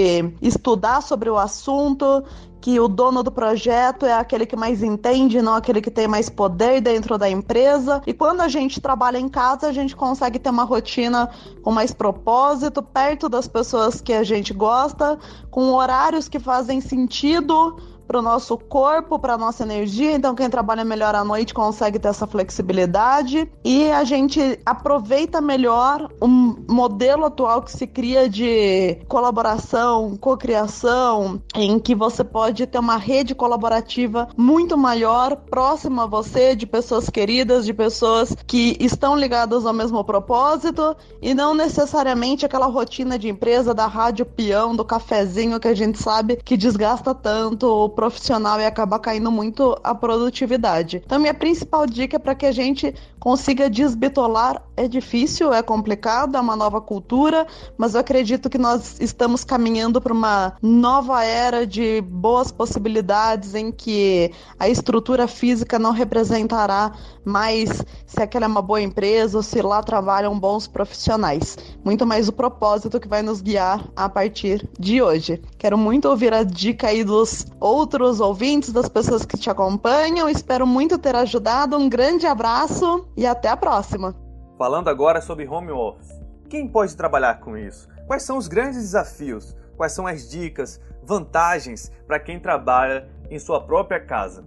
estudar 0.43 1.01
sobre 1.01 1.31
o 1.31 1.39
assunto, 1.39 2.25
que 2.61 2.79
o 2.79 2.87
dono 2.87 3.23
do 3.23 3.31
projeto 3.31 4.07
é 4.07 4.13
aquele 4.13 4.47
que 4.47 4.57
mais 4.57 4.83
entende, 4.83 5.41
não 5.43 5.55
aquele 5.55 5.81
que 5.81 5.91
tem 5.91 6.07
mais 6.07 6.29
poder 6.29 6.81
dentro 6.81 7.17
da 7.17 7.29
empresa. 7.29 8.03
E 8.07 8.13
quando 8.13 8.41
a 8.41 8.49
gente 8.49 8.81
trabalha 8.81 9.19
em 9.19 9.29
casa, 9.29 9.69
a 9.69 9.73
gente 9.73 9.97
consegue 9.97 10.39
ter 10.39 10.51
uma 10.51 10.65
rotina 10.65 11.29
com 11.63 11.73
mais 11.73 11.93
propósito, 11.93 12.83
perto 12.83 13.29
das 13.29 13.49
pessoas 13.49 14.01
que 14.01 14.13
a 14.13 14.23
gente 14.23 14.53
gosta, 14.53 15.19
com 15.51 15.73
horários 15.73 16.29
que 16.29 16.39
fazem 16.39 16.81
sentido 16.81 17.77
para 18.07 18.19
o 18.19 18.23
nosso 18.23 18.57
corpo, 18.57 19.19
para 19.19 19.35
a 19.35 19.39
nossa 19.39 19.63
energia. 19.63 20.13
Então, 20.13 20.35
quem 20.35 20.49
trabalha 20.51 20.85
melhor 20.85 21.15
à 21.15 21.25
noite 21.25 21.55
consegue 21.55 21.99
ter 21.99 22.09
essa 22.09 22.27
flexibilidade 22.27 23.51
e 23.65 23.91
a 23.91 24.05
gente 24.05 24.61
aproveita 24.65 25.41
melhor 25.41 26.09
o 26.21 26.29
modelo 26.29 27.25
atual 27.25 27.63
que 27.63 27.73
se 27.73 27.87
cria 27.87 28.29
de 28.29 28.99
colaboração, 29.09 30.17
cocriação, 30.17 31.41
em 31.55 31.79
que 31.79 31.95
você 31.95 32.25
pode 32.25 32.67
ter 32.67 32.79
uma 32.79 32.97
rede 32.97 33.35
colaborativa 33.35 34.29
muito 34.37 34.77
maior, 34.77 35.37
próxima 35.37 36.05
a 36.05 36.07
você, 36.07 36.55
de 36.55 36.67
pessoas 36.67 37.09
queridas, 37.09 37.65
de 37.65 37.73
pessoas 37.73 38.37
que 38.47 38.77
estão 38.81 39.17
ligadas 39.17 39.65
ao 39.67 39.73
mesmo 39.73 40.03
propósito 40.05 40.97
e 41.21 41.35
não 41.35 41.55
necessariamente 41.55 42.45
aquela 42.45 42.67
rotina 42.67 43.19
de 43.19 43.29
empresa 43.29 43.75
da 43.75 43.87
rádio 43.87 44.27
peão, 44.27 44.75
do 44.75 44.85
cafezinho 44.85 45.61
que 45.61 45.69
a 45.69 45.75
gente 45.75 46.03
sabe 46.03 46.37
que 46.37 46.57
desgasta 46.57 47.15
tanto 47.15 47.67
profissional 47.93 48.61
e 48.61 48.67
acaba 48.67 48.99
caindo 48.99 49.31
muito 49.31 49.79
a 49.85 49.95
produtividade. 49.95 51.03
Então, 51.05 51.19
minha 51.19 51.35
principal 51.35 51.87
dica 51.87 52.17
é 52.17 52.19
para 52.19 52.35
que 52.35 52.47
a 52.47 52.53
gente 52.53 52.95
consiga 53.21 53.71
desbitolar. 53.71 54.63
É 54.77 54.89
difícil, 54.89 55.53
é 55.53 55.63
complicado, 55.63 56.37
é 56.37 56.41
uma 56.41 56.57
nova 56.57 56.81
cultura, 56.81 57.47
mas 57.77 57.95
eu 57.95 58.01
acredito 58.01 58.51
que 58.51 58.59
nós 58.59 58.99
estamos 59.01 59.45
caminhando 59.45 60.01
para 60.01 60.13
uma 60.13 60.55
nova 60.61 61.23
era 61.23 61.67
de 61.67 62.01
boas 62.01 62.51
possibilidades 62.51 63.55
em 63.55 63.71
que 63.71 64.33
a 64.59 64.69
estrutura 64.69 65.29
física 65.29 65.79
não 65.79 65.93
representará 65.93 66.93
mais 67.25 67.85
se 68.07 68.21
aquela 68.21 68.47
é 68.47 68.49
uma 68.49 68.63
boa 68.63 68.81
empresa 68.81 69.37
ou 69.37 69.43
se 69.43 69.63
lá 69.63 69.83
trabalham 69.83 70.39
bons 70.39 70.67
profissionais. 70.67 71.57
Muito 71.85 72.05
mais 72.05 72.29
o 72.29 72.33
propósito 72.33 72.99
que 72.99 73.07
vai 73.07 73.23
nos 73.23 73.41
guiar 73.41 73.89
a 73.95 74.09
partir 74.09 74.69
de 74.79 75.01
hoje. 75.01 75.41
Quero 75.59 75.79
muito 75.79 76.09
ouvir 76.09 76.33
a 76.35 76.43
dica 76.43 76.89
aí 76.89 77.05
dos 77.05 77.47
outros 77.61 77.82
outros 77.83 78.21
ouvintes, 78.21 78.73
das 78.73 78.89
pessoas 78.89 79.25
que 79.25 79.37
te 79.37 79.51
acompanham. 79.51 80.29
Espero 80.29 80.65
muito 80.65 80.99
ter 80.99 81.17
ajudado. 81.17 81.77
Um 81.77 81.89
grande 81.89 82.27
abraço 82.27 83.09
e 83.17 83.27
até 83.27 83.49
a 83.49 83.57
próxima. 83.57 84.15
Falando 84.57 84.89
agora 84.89 85.21
sobre 85.21 85.49
home 85.49 85.73
office. 85.73 86.21
Quem 86.49 86.69
pode 86.69 86.97
trabalhar 86.97 87.41
com 87.41 87.57
isso? 87.57 87.89
Quais 88.07 88.23
são 88.23 88.37
os 88.37 88.47
grandes 88.47 88.79
desafios? 88.79 89.57
Quais 89.77 89.93
são 89.93 90.07
as 90.07 90.31
dicas, 90.31 90.81
vantagens 91.03 91.91
para 92.07 92.21
quem 92.21 92.39
trabalha 92.39 93.09
em 93.29 93.39
sua 93.39 93.61
própria 93.61 93.99
casa? 93.99 94.45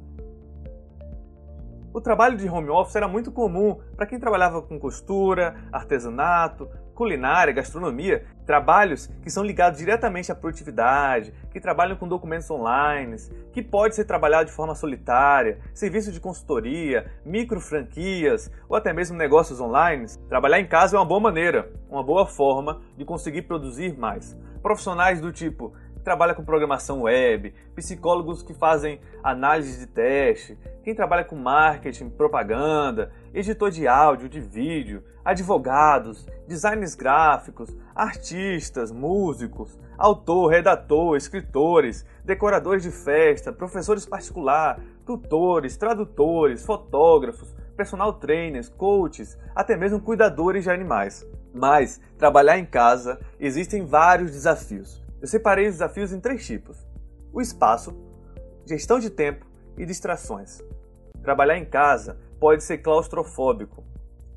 O 1.94 2.00
trabalho 2.00 2.38
de 2.38 2.48
home 2.48 2.70
office 2.70 2.96
era 2.96 3.08
muito 3.08 3.34
comum 3.34 3.80
para 3.98 4.06
quem 4.06 4.18
trabalhava 4.18 4.62
com 4.62 4.80
costura, 4.80 5.56
artesanato, 5.74 6.70
culinária, 6.96 7.54
gastronomia, 7.54 8.26
trabalhos 8.46 9.08
que 9.22 9.30
são 9.30 9.44
ligados 9.44 9.78
diretamente 9.78 10.32
à 10.32 10.36
produtividade, 10.36 11.34
que 11.52 11.60
trabalham 11.60 11.98
com 11.98 12.08
documentos 12.08 12.50
online, 12.50 13.18
que 13.52 13.62
pode 13.62 13.96
ser 13.96 14.06
trabalhado 14.06 14.50
de 14.50 14.56
forma 14.56 14.74
solitária, 14.74 15.60
serviços 15.74 16.14
de 16.14 16.20
consultoria, 16.20 17.12
micro 17.26 17.60
franquias 17.60 18.50
ou 18.68 18.76
até 18.76 18.94
mesmo 18.94 19.18
negócios 19.18 19.60
online. 19.60 20.08
Trabalhar 20.30 20.60
em 20.60 20.68
casa 20.68 20.96
é 20.96 21.00
uma 21.00 21.06
boa 21.06 21.20
maneira, 21.20 21.72
uma 21.90 22.04
boa 22.04 22.26
forma 22.26 22.82
de 22.98 23.06
conseguir 23.06 23.44
produzir 23.44 23.98
mais. 23.98 24.36
Profissionais 24.64 25.22
do 25.22 25.32
tipo 25.32 25.74
trabalha 26.06 26.36
com 26.36 26.46
programação 26.46 27.02
web, 27.02 27.52
psicólogos 27.76 28.44
que 28.44 28.54
fazem 28.54 29.02
análise 29.24 29.80
de 29.80 29.88
teste, 29.88 30.56
quem 30.84 30.94
trabalha 30.94 31.26
com 31.26 31.36
marketing, 31.36 32.12
propaganda, 32.12 33.12
editor 33.34 33.72
de 33.72 33.88
áudio, 33.88 34.30
de 34.30 34.40
vídeo, 34.40 35.04
advogados, 35.26 36.28
designers 36.48 36.94
gráficos, 36.94 37.76
artistas, 37.96 38.92
músicos, 38.92 39.80
autor, 39.98 40.52
redator, 40.52 41.18
escritores, 41.18 42.06
decoradores 42.24 42.84
de 42.84 42.92
festa, 42.92 43.52
professores 43.52 44.06
particular, 44.06 44.80
tutores, 45.08 45.76
tradutores, 45.76 46.64
fotógrafos, 46.64 47.52
personal 47.76 48.14
trainers, 48.14 48.70
coaches, 48.70 49.40
até 49.56 49.76
mesmo 49.76 50.00
cuidadores 50.00 50.66
de 50.66 50.70
animais. 50.70 51.26
Mas 51.52 52.00
trabalhar 52.16 52.60
em 52.60 52.66
casa 52.66 53.20
existem 53.40 53.88
vários 53.88 54.32
desafios. 54.32 55.05
Eu 55.26 55.28
separei 55.28 55.66
os 55.66 55.74
desafios 55.74 56.14
em 56.14 56.20
três 56.20 56.46
tipos: 56.46 56.86
o 57.34 57.42
espaço, 57.42 57.98
gestão 58.64 59.00
de 59.00 59.10
tempo 59.10 59.44
e 59.76 59.84
distrações. 59.84 60.62
Trabalhar 61.24 61.58
em 61.58 61.66
casa 61.66 62.20
pode 62.40 62.64
ser 62.64 62.78
claustrofóbico, 62.78 63.84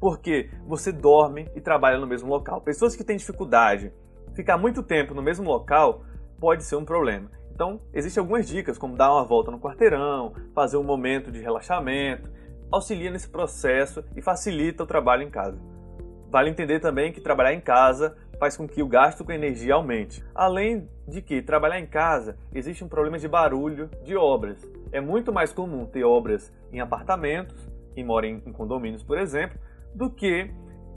porque 0.01 0.49
você 0.67 0.91
dorme 0.91 1.47
e 1.55 1.61
trabalha 1.61 1.99
no 1.99 2.07
mesmo 2.07 2.31
local. 2.31 2.63
Pessoas 2.63 2.97
que 2.97 3.05
têm 3.05 3.19
dificuldade, 3.19 3.93
ficar 4.33 4.57
muito 4.57 4.83
tempo 4.83 5.13
no 5.13 5.21
mesmo 5.21 5.47
local 5.47 6.07
pode 6.41 6.65
ser 6.65 6.77
um 6.77 6.87
problema. 6.87 7.31
Então, 7.53 7.83
existem 7.93 8.23
algumas 8.23 8.49
dicas, 8.49 8.79
como 8.79 8.97
dar 8.97 9.13
uma 9.13 9.25
volta 9.27 9.51
no 9.51 9.61
quarteirão, 9.61 10.33
fazer 10.55 10.79
um 10.79 10.83
momento 10.83 11.31
de 11.31 11.39
relaxamento, 11.39 12.31
auxilia 12.73 13.11
nesse 13.11 13.29
processo 13.29 14.03
e 14.17 14.23
facilita 14.23 14.85
o 14.85 14.87
trabalho 14.87 15.23
em 15.23 15.29
casa. 15.29 15.59
Vale 16.31 16.49
entender 16.49 16.81
também 16.81 17.13
que 17.13 17.21
trabalhar 17.21 17.53
em 17.53 17.61
casa 17.61 18.17
faz 18.39 18.57
com 18.57 18.69
que 18.69 18.83
o 18.83 18.89
gasto 18.89 19.25
com 19.25 19.33
energia 19.33 19.75
aumente. 19.75 20.25
Além 20.35 20.89
de 21.07 21.21
que 21.21 21.43
trabalhar 21.43 21.79
em 21.79 21.87
casa 21.87 22.37
existe 22.55 22.85
um 22.85 22.89
problema 22.89 23.19
de 23.19 23.29
barulho 23.29 23.91
de 24.05 24.17
obras. 24.17 24.67
É 24.93 25.01
muito 25.01 25.33
mais 25.33 25.53
comum 25.53 25.87
ter 25.87 26.05
obras 26.05 26.53
em 26.73 26.81
apartamentos, 26.81 27.69
quem 27.95 28.05
mora 28.05 28.27
em 28.27 28.53
condomínios, 28.53 29.03
por 29.03 29.19
exemplo, 29.19 29.59
do 29.95 30.11
que 30.11 30.51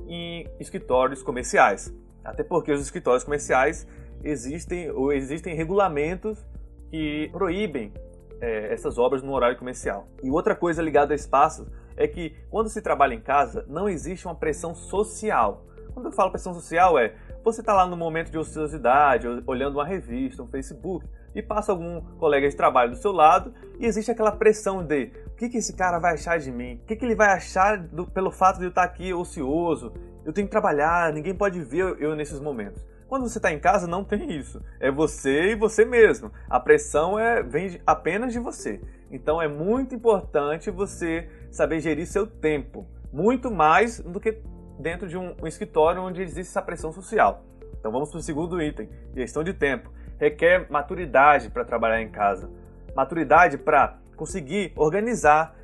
em 0.07 0.47
escritórios 0.59 1.23
comerciais. 1.23 1.93
Até 2.23 2.43
porque 2.43 2.71
os 2.71 2.81
escritórios 2.81 3.23
comerciais 3.23 3.87
existem 4.23 4.91
ou 4.91 5.11
existem 5.11 5.55
regulamentos 5.55 6.45
que 6.89 7.29
proíbem 7.31 7.91
é, 8.39 8.73
essas 8.73 8.97
obras 8.97 9.23
no 9.23 9.33
horário 9.33 9.57
comercial. 9.57 10.07
E 10.21 10.29
outra 10.29 10.55
coisa 10.55 10.81
ligada 10.81 11.13
a 11.13 11.15
espaços 11.15 11.67
é 11.95 12.07
que 12.07 12.35
quando 12.49 12.69
se 12.69 12.81
trabalha 12.81 13.13
em 13.13 13.21
casa 13.21 13.65
não 13.67 13.87
existe 13.87 14.25
uma 14.25 14.35
pressão 14.35 14.73
social. 14.73 15.65
Quando 15.93 16.07
eu 16.07 16.11
falo 16.11 16.31
pressão 16.31 16.53
social 16.53 16.97
é 16.97 17.13
você 17.43 17.61
está 17.61 17.73
lá 17.73 17.87
no 17.87 17.97
momento 17.97 18.29
de 18.29 18.37
ociosidade, 18.37 19.27
olhando 19.47 19.75
uma 19.75 19.85
revista, 19.85 20.43
um 20.43 20.47
Facebook, 20.47 21.07
e 21.33 21.41
passa 21.41 21.71
algum 21.71 22.01
colega 22.17 22.47
de 22.47 22.55
trabalho 22.55 22.91
do 22.91 22.97
seu 22.97 23.11
lado 23.11 23.53
e 23.79 23.85
existe 23.85 24.11
aquela 24.11 24.31
pressão 24.31 24.83
de 24.83 25.11
o 25.27 25.35
que, 25.35 25.49
que 25.49 25.57
esse 25.57 25.73
cara 25.73 25.97
vai 25.97 26.13
achar 26.13 26.37
de 26.37 26.51
mim? 26.51 26.75
O 26.75 26.85
que, 26.85 26.95
que 26.95 27.05
ele 27.05 27.15
vai 27.15 27.29
achar 27.29 27.77
do, 27.77 28.05
pelo 28.05 28.31
fato 28.31 28.59
de 28.59 28.65
eu 28.65 28.69
estar 28.69 28.83
aqui 28.83 29.13
ocioso? 29.13 29.93
Eu 30.23 30.31
tenho 30.33 30.45
que 30.45 30.51
trabalhar, 30.51 31.11
ninguém 31.13 31.33
pode 31.33 31.59
ver 31.61 31.97
eu 31.99 32.15
nesses 32.15 32.39
momentos. 32.39 32.85
Quando 33.07 33.27
você 33.27 33.39
está 33.39 33.51
em 33.51 33.59
casa, 33.59 33.87
não 33.87 34.03
tem 34.03 34.31
isso. 34.31 34.61
É 34.79 34.91
você 34.91 35.51
e 35.51 35.55
você 35.55 35.83
mesmo. 35.83 36.31
A 36.49 36.59
pressão 36.59 37.19
é, 37.19 37.41
vem 37.41 37.81
apenas 37.85 38.31
de 38.31 38.39
você. 38.39 38.79
Então 39.11 39.41
é 39.41 39.47
muito 39.47 39.95
importante 39.95 40.69
você 40.69 41.27
saber 41.49 41.81
gerir 41.81 42.07
seu 42.07 42.25
tempo, 42.25 42.87
muito 43.11 43.51
mais 43.51 43.99
do 43.99 44.19
que 44.19 44.41
dentro 44.81 45.07
de 45.07 45.17
um, 45.17 45.35
um 45.41 45.47
escritório 45.47 46.01
onde 46.01 46.21
existe 46.21 46.49
essa 46.49 46.61
pressão 46.61 46.91
social. 46.91 47.43
Então 47.79 47.91
vamos 47.91 48.09
para 48.09 48.19
o 48.19 48.21
segundo 48.21 48.61
item, 48.61 48.89
gestão 49.15 49.43
de 49.43 49.53
tempo. 49.53 49.91
Requer 50.19 50.67
maturidade 50.69 51.49
para 51.49 51.63
trabalhar 51.63 52.01
em 52.01 52.09
casa. 52.09 52.49
Maturidade 52.95 53.57
para 53.57 53.97
conseguir 54.15 54.71
organizar, 54.75 55.55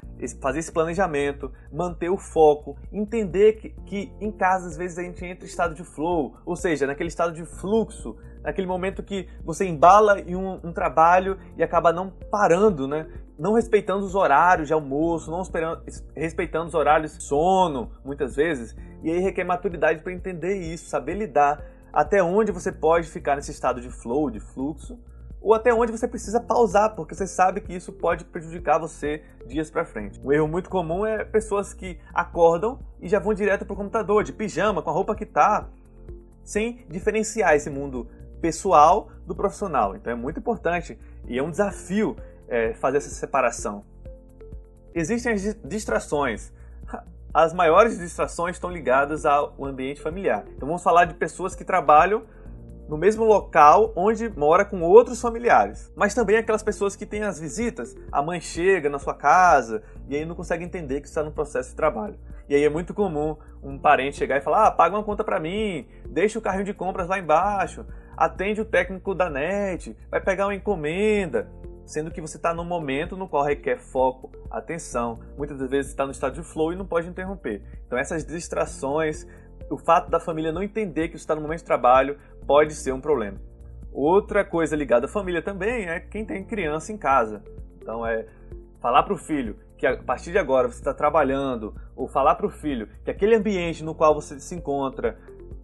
fazer 0.42 0.60
esse 0.60 0.72
planejamento, 0.72 1.52
manter 1.72 2.10
o 2.10 2.18
foco, 2.18 2.76
entender 2.92 3.54
que, 3.54 3.70
que 3.86 4.12
em 4.20 4.32
casa 4.32 4.68
às 4.68 4.78
vezes 4.78 4.98
a 4.98 5.04
gente 5.04 5.24
entra 5.24 5.46
em 5.46 5.48
estado 5.48 5.76
de 5.76 5.84
flow, 5.84 6.38
ou 6.44 6.56
seja, 6.56 6.88
naquele 6.88 7.10
estado 7.10 7.34
de 7.34 7.46
fluxo, 7.46 8.18
naquele 8.42 8.66
momento 8.66 9.04
que 9.04 9.28
você 9.44 9.66
embala 9.66 10.20
em 10.20 10.36
um, 10.36 10.60
um 10.64 10.74
trabalho 10.74 11.38
e 11.56 11.62
acaba 11.62 11.94
não 11.94 12.10
parando, 12.10 12.88
né? 12.88 13.06
Não 13.38 13.54
respeitando 13.54 14.06
os 14.06 14.16
horários 14.16 14.68
de 14.68 14.74
almoço, 14.74 15.30
não 15.30 15.44
respeitando 16.16 16.68
os 16.68 16.74
horários 16.74 17.18
de 17.18 17.24
sono, 17.24 17.92
muitas 18.04 18.36
vezes, 18.36 18.76
e 19.04 19.12
aí 19.12 19.20
requer 19.20 19.44
maturidade 19.44 20.02
para 20.02 20.12
entender 20.12 20.56
isso, 20.56 20.90
saber 20.90 21.16
lidar 21.16 21.64
até 21.94 22.22
onde 22.22 22.52
você 22.52 22.72
pode 22.72 23.08
ficar 23.08 23.36
nesse 23.36 23.52
estado 23.52 23.80
de 23.80 23.90
flow, 23.90 24.30
de 24.30 24.40
fluxo, 24.40 25.00
ou 25.40 25.54
até 25.54 25.74
onde 25.74 25.92
você 25.92 26.08
precisa 26.08 26.40
pausar, 26.40 26.96
porque 26.96 27.14
você 27.14 27.28
sabe 27.28 27.62
que 27.62 27.74
isso 27.74 27.94
pode 27.94 28.26
prejudicar 28.26 28.80
você 28.80 29.24
dias 29.46 29.70
para 29.70 29.86
frente. 29.86 30.20
Um 30.24 30.32
erro 30.32 30.48
muito 30.48 30.70
comum 30.70 31.06
é 31.06 31.24
pessoas 31.24 31.74
que 31.74 32.00
acordam 32.14 32.80
e 33.00 33.08
já 33.08 33.20
vão 33.20 33.34
direto 33.34 33.66
para 33.66 33.74
o 33.74 33.78
computador, 33.78 34.24
de 34.24 34.34
pijama, 34.34 34.82
com 34.82 34.90
a 34.90 34.94
roupa 34.94 35.16
que 35.16 35.26
tá, 35.26 35.70
sem 36.44 36.86
diferenciar 36.90 37.56
esse 37.56 37.70
mundo 37.70 38.08
pessoal 38.42 39.10
do 39.26 39.36
profissional. 39.36 39.96
Então 39.96 40.12
é 40.12 40.16
muito 40.16 40.40
importante 40.40 40.98
e 41.28 41.38
é 41.38 41.44
um 41.44 41.52
desafio 41.52 42.16
é, 42.48 42.74
fazer 42.74 42.98
essa 42.98 43.10
separação. 43.10 43.86
Existem 44.94 45.34
as 45.34 45.56
distrações. 45.64 46.52
As 47.34 47.54
maiores 47.54 48.00
distrações 48.00 48.56
estão 48.56 48.72
ligadas 48.72 49.26
ao 49.26 49.54
ambiente 49.64 50.02
familiar. 50.02 50.46
Então 50.56 50.68
vamos 50.68 50.82
falar 50.82 51.06
de 51.06 51.14
pessoas 51.14 51.54
que 51.54 51.64
trabalham 51.64 52.24
no 52.88 52.98
mesmo 52.98 53.26
local 53.26 53.92
onde 53.96 54.30
mora 54.30 54.64
com 54.64 54.82
outros 54.82 55.22
familiares. 55.22 55.92
Mas 55.96 56.14
também 56.14 56.38
aquelas 56.38 56.64
pessoas 56.64 56.96
que 56.96 57.06
têm 57.06 57.24
as 57.24 57.40
visitas, 57.40 57.96
a 58.12 58.22
mãe 58.22 58.40
chega 58.40 58.90
na 58.90 58.98
sua 58.98 59.14
casa 59.14 59.84
e 60.08 60.16
aí 60.16 60.26
não 60.26 60.36
consegue 60.36 60.64
entender 60.64 61.02
que 61.02 61.08
está 61.08 61.22
no 61.22 61.32
processo 61.32 61.70
de 61.72 61.76
trabalho. 61.76 62.18
E 62.50 62.56
aí 62.56 62.64
é 62.64 62.70
muito 62.70 62.94
comum 62.94 63.36
um 63.62 63.78
parente 63.78 64.18
chegar 64.18 64.38
e 64.38 64.42
falar: 64.42 64.68
"Ah, 64.68 64.72
paga 64.72 64.96
uma 64.96 65.04
conta 65.04 65.24
para 65.24 65.40
mim, 65.40 65.86
deixa 66.06 66.40
o 66.40 66.42
carrinho 66.42 66.64
de 66.64 66.74
compras 66.74 67.08
lá 67.08 67.20
embaixo, 67.20 67.86
atende 68.18 68.60
o 68.60 68.66
técnico 68.66 69.14
da 69.14 69.30
net, 69.30 69.96
vai 70.10 70.20
pegar 70.20 70.48
uma 70.48 70.56
encomenda" 70.56 71.50
sendo 71.88 72.12
que 72.12 72.20
você 72.20 72.36
está 72.36 72.54
num 72.54 72.66
momento 72.66 73.16
no 73.16 73.30
qual 73.30 73.44
requer 73.44 73.78
foco, 73.78 74.30
atenção, 74.52 75.22
muitas 75.38 75.58
vezes 75.70 75.92
está 75.92 76.06
no 76.06 76.12
estado 76.12 76.34
de 76.34 76.44
flow 76.44 76.74
e 76.74 76.76
não 76.76 76.86
pode 76.86 77.08
interromper. 77.08 77.64
Então 77.86 77.98
essas 77.98 78.26
distrações, 78.26 79.26
o 79.70 79.78
fato 79.78 80.10
da 80.10 80.20
família 80.20 80.52
não 80.52 80.62
entender 80.62 81.08
que 81.08 81.16
está 81.16 81.34
no 81.34 81.42
momento 81.42 81.60
de 81.60 81.66
trabalho 81.66 82.18
pode 82.46 82.74
ser 82.74 82.92
um 82.92 83.00
problema. 83.00 83.40
Outra 83.92 84.44
coisa 84.44 84.76
ligada 84.76 85.06
à 85.06 85.10
família 85.10 85.42
também 85.42 85.88
é 85.88 86.00
quem 86.00 86.26
tem 86.26 86.44
criança 86.44 86.92
em 86.92 86.98
casa. 86.98 87.42
Então 87.82 88.06
é 88.06 88.26
falar 88.82 89.04
para 89.04 89.14
o 89.14 89.18
filho 89.18 89.56
que 89.78 89.88
a 89.88 89.96
partir 89.96 90.32
de 90.32 90.38
agora 90.38 90.68
você 90.68 90.80
está 90.80 90.94
trabalhando, 90.94 91.74
ou 91.96 92.08
falar 92.08 92.36
para 92.36 92.48
o 92.48 92.50
filho 92.50 92.90
que 93.06 93.12
aquele 93.12 93.36
ambiente 93.36 93.84
no 93.84 93.96
qual 93.96 94.14
você 94.14 94.40
se 94.40 94.56
encontra 94.56 95.18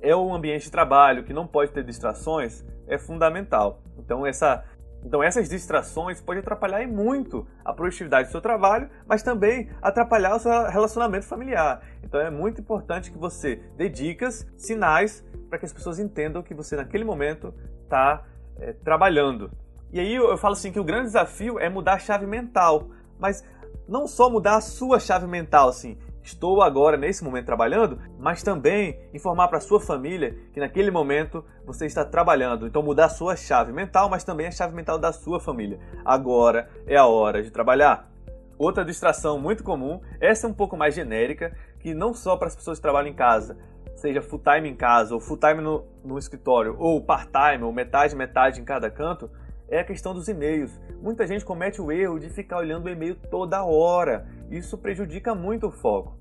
é 0.03 0.13
um 0.15 0.35
ambiente 0.35 0.65
de 0.65 0.71
trabalho 0.71 1.23
que 1.23 1.33
não 1.33 1.47
pode 1.47 1.71
ter 1.71 1.83
distrações, 1.83 2.63
é 2.85 2.97
fundamental. 2.97 3.81
Então 3.97 4.27
essa 4.27 4.65
então 5.05 5.21
essas 5.21 5.49
distrações 5.49 6.21
podem 6.21 6.41
atrapalhar 6.41 6.87
muito 6.87 7.45
a 7.65 7.73
produtividade 7.73 8.29
do 8.29 8.31
seu 8.31 8.39
trabalho, 8.39 8.89
mas 9.05 9.21
também 9.21 9.69
atrapalhar 9.81 10.35
o 10.35 10.39
seu 10.39 10.51
relacionamento 10.69 11.25
familiar. 11.25 11.81
Então 12.03 12.19
é 12.21 12.29
muito 12.29 12.61
importante 12.61 13.11
que 13.11 13.17
você 13.17 13.61
dê 13.75 13.89
dicas, 13.89 14.47
sinais, 14.55 15.25
para 15.49 15.59
que 15.59 15.65
as 15.65 15.73
pessoas 15.73 15.99
entendam 15.99 16.41
que 16.41 16.53
você 16.53 16.75
naquele 16.75 17.03
momento 17.03 17.53
está 17.83 18.23
é, 18.57 18.73
trabalhando. 18.73 19.51
E 19.91 19.99
aí 19.99 20.15
eu, 20.15 20.29
eu 20.29 20.37
falo 20.37 20.53
assim 20.53 20.71
que 20.71 20.79
o 20.79 20.83
grande 20.85 21.07
desafio 21.07 21.59
é 21.59 21.69
mudar 21.69 21.93
a 21.93 21.99
chave 21.99 22.25
mental, 22.25 22.89
mas 23.19 23.43
não 23.87 24.07
só 24.07 24.29
mudar 24.29 24.55
a 24.55 24.61
sua 24.61 24.99
chave 24.99 25.27
mental, 25.27 25.67
assim, 25.67 25.97
estou 26.23 26.61
agora 26.61 26.97
nesse 26.97 27.23
momento 27.23 27.45
trabalhando, 27.45 27.99
mas 28.17 28.41
também 28.41 28.99
informar 29.13 29.47
para 29.47 29.59
sua 29.59 29.79
família 29.79 30.35
que 30.53 30.59
naquele 30.59 30.89
momento 30.89 31.43
você 31.65 31.85
está 31.85 32.05
trabalhando. 32.05 32.65
Então 32.65 32.81
mudar 32.81 33.09
sua 33.09 33.35
chave 33.35 33.71
mental, 33.71 34.09
mas 34.09 34.23
também 34.23 34.47
a 34.47 34.51
chave 34.51 34.73
mental 34.73 34.97
da 34.97 35.11
sua 35.11 35.39
família. 35.39 35.79
Agora 36.05 36.69
é 36.87 36.95
a 36.95 37.05
hora 37.05 37.43
de 37.43 37.51
trabalhar. 37.51 38.09
Outra 38.57 38.85
distração 38.85 39.39
muito 39.39 39.63
comum, 39.63 39.99
essa 40.21 40.47
é 40.47 40.49
um 40.49 40.53
pouco 40.53 40.77
mais 40.77 40.95
genérica, 40.95 41.55
que 41.79 41.93
não 41.93 42.13
só 42.13 42.37
para 42.37 42.47
as 42.47 42.55
pessoas 42.55 42.77
que 42.77 42.83
trabalham 42.83 43.09
em 43.09 43.15
casa, 43.15 43.57
seja 43.95 44.21
full 44.21 44.39
time 44.39 44.69
em 44.69 44.75
casa 44.75 45.13
ou 45.13 45.19
full 45.19 45.37
time 45.37 45.61
no, 45.61 45.85
no 46.03 46.17
escritório, 46.17 46.75
ou 46.79 47.01
part 47.01 47.29
time, 47.31 47.63
ou 47.63 47.73
metade 47.73 48.15
metade 48.15 48.61
em 48.61 48.63
cada 48.63 48.89
canto, 48.89 49.29
é 49.67 49.79
a 49.79 49.83
questão 49.83 50.13
dos 50.13 50.27
e-mails. 50.27 50.79
Muita 51.01 51.25
gente 51.25 51.45
comete 51.45 51.81
o 51.81 51.91
erro 51.91 52.19
de 52.19 52.29
ficar 52.29 52.57
olhando 52.57 52.85
o 52.85 52.89
e-mail 52.89 53.15
toda 53.15 53.63
hora. 53.63 54.27
Isso 54.49 54.77
prejudica 54.77 55.33
muito 55.33 55.67
o 55.67 55.71
foco. 55.71 56.17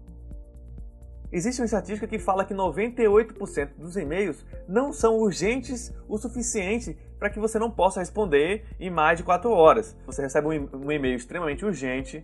Existe 1.32 1.62
uma 1.62 1.64
estatística 1.64 2.06
que 2.06 2.18
fala 2.18 2.44
que 2.44 2.52
98% 2.52 3.70
dos 3.78 3.96
e-mails 3.96 4.44
não 4.68 4.92
são 4.92 5.18
urgentes 5.18 5.90
o 6.06 6.18
suficiente 6.18 6.96
para 7.18 7.30
que 7.30 7.38
você 7.38 7.58
não 7.58 7.70
possa 7.70 8.00
responder 8.00 8.66
em 8.78 8.90
mais 8.90 9.18
de 9.18 9.24
4 9.24 9.50
horas. 9.50 9.96
Você 10.04 10.20
recebe 10.20 10.46
um 10.48 10.92
e-mail 10.92 11.16
extremamente 11.16 11.64
urgente, 11.64 12.22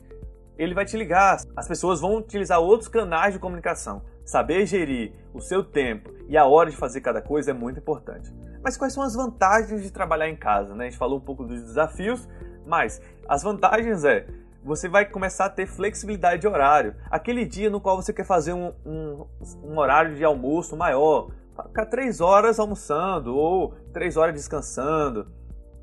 ele 0.59 0.75
vai 0.75 0.85
te 0.85 0.97
ligar. 0.97 1.39
As 1.57 1.67
pessoas 1.67 2.01
vão 2.01 2.17
utilizar 2.17 2.61
outros 2.61 2.89
canais 2.89 3.33
de 3.33 3.39
comunicação. 3.39 4.03
Saber 4.25 4.67
gerir 4.67 5.13
o 5.33 5.41
seu 5.41 5.65
tempo 5.65 6.13
e 6.29 6.37
a 6.37 6.45
hora 6.45 6.69
de 6.69 6.77
fazer 6.77 7.01
cada 7.01 7.23
coisa 7.23 7.53
é 7.53 7.55
muito 7.55 7.79
importante. 7.79 8.31
Mas 8.63 8.77
quais 8.77 8.93
são 8.93 9.03
as 9.03 9.15
vantagens 9.15 9.83
de 9.83 9.91
trabalhar 9.91 10.29
em 10.29 10.37
casa? 10.37 10.75
Né? 10.75 10.87
A 10.87 10.89
gente 10.91 10.99
falou 10.99 11.19
um 11.19 11.23
pouco 11.23 11.45
dos 11.45 11.63
desafios, 11.63 12.29
mas 12.67 13.01
as 13.29 13.43
vantagens 13.43 14.05
é 14.05 14.27
você 14.63 14.89
vai 14.89 15.07
começar 15.07 15.47
a 15.47 15.51
ter 15.51 15.67
flexibilidade 15.67 16.43
de 16.43 16.49
horário. 16.49 16.95
Aquele 17.11 17.45
dia 17.45 17.71
no 17.71 17.81
qual 17.81 17.97
você 17.97 18.13
quer 18.13 18.25
fazer 18.25 18.53
um, 18.53 18.73
um, 18.85 19.27
um 19.65 19.79
horário 19.79 20.15
de 20.15 20.25
almoço 20.25 20.77
maior, 20.77 21.31
ficar 21.67 21.87
três 21.87 22.21
horas 22.21 22.59
almoçando 22.59 23.35
ou 23.35 23.75
três 23.93 24.17
horas 24.17 24.35
descansando, 24.35 25.27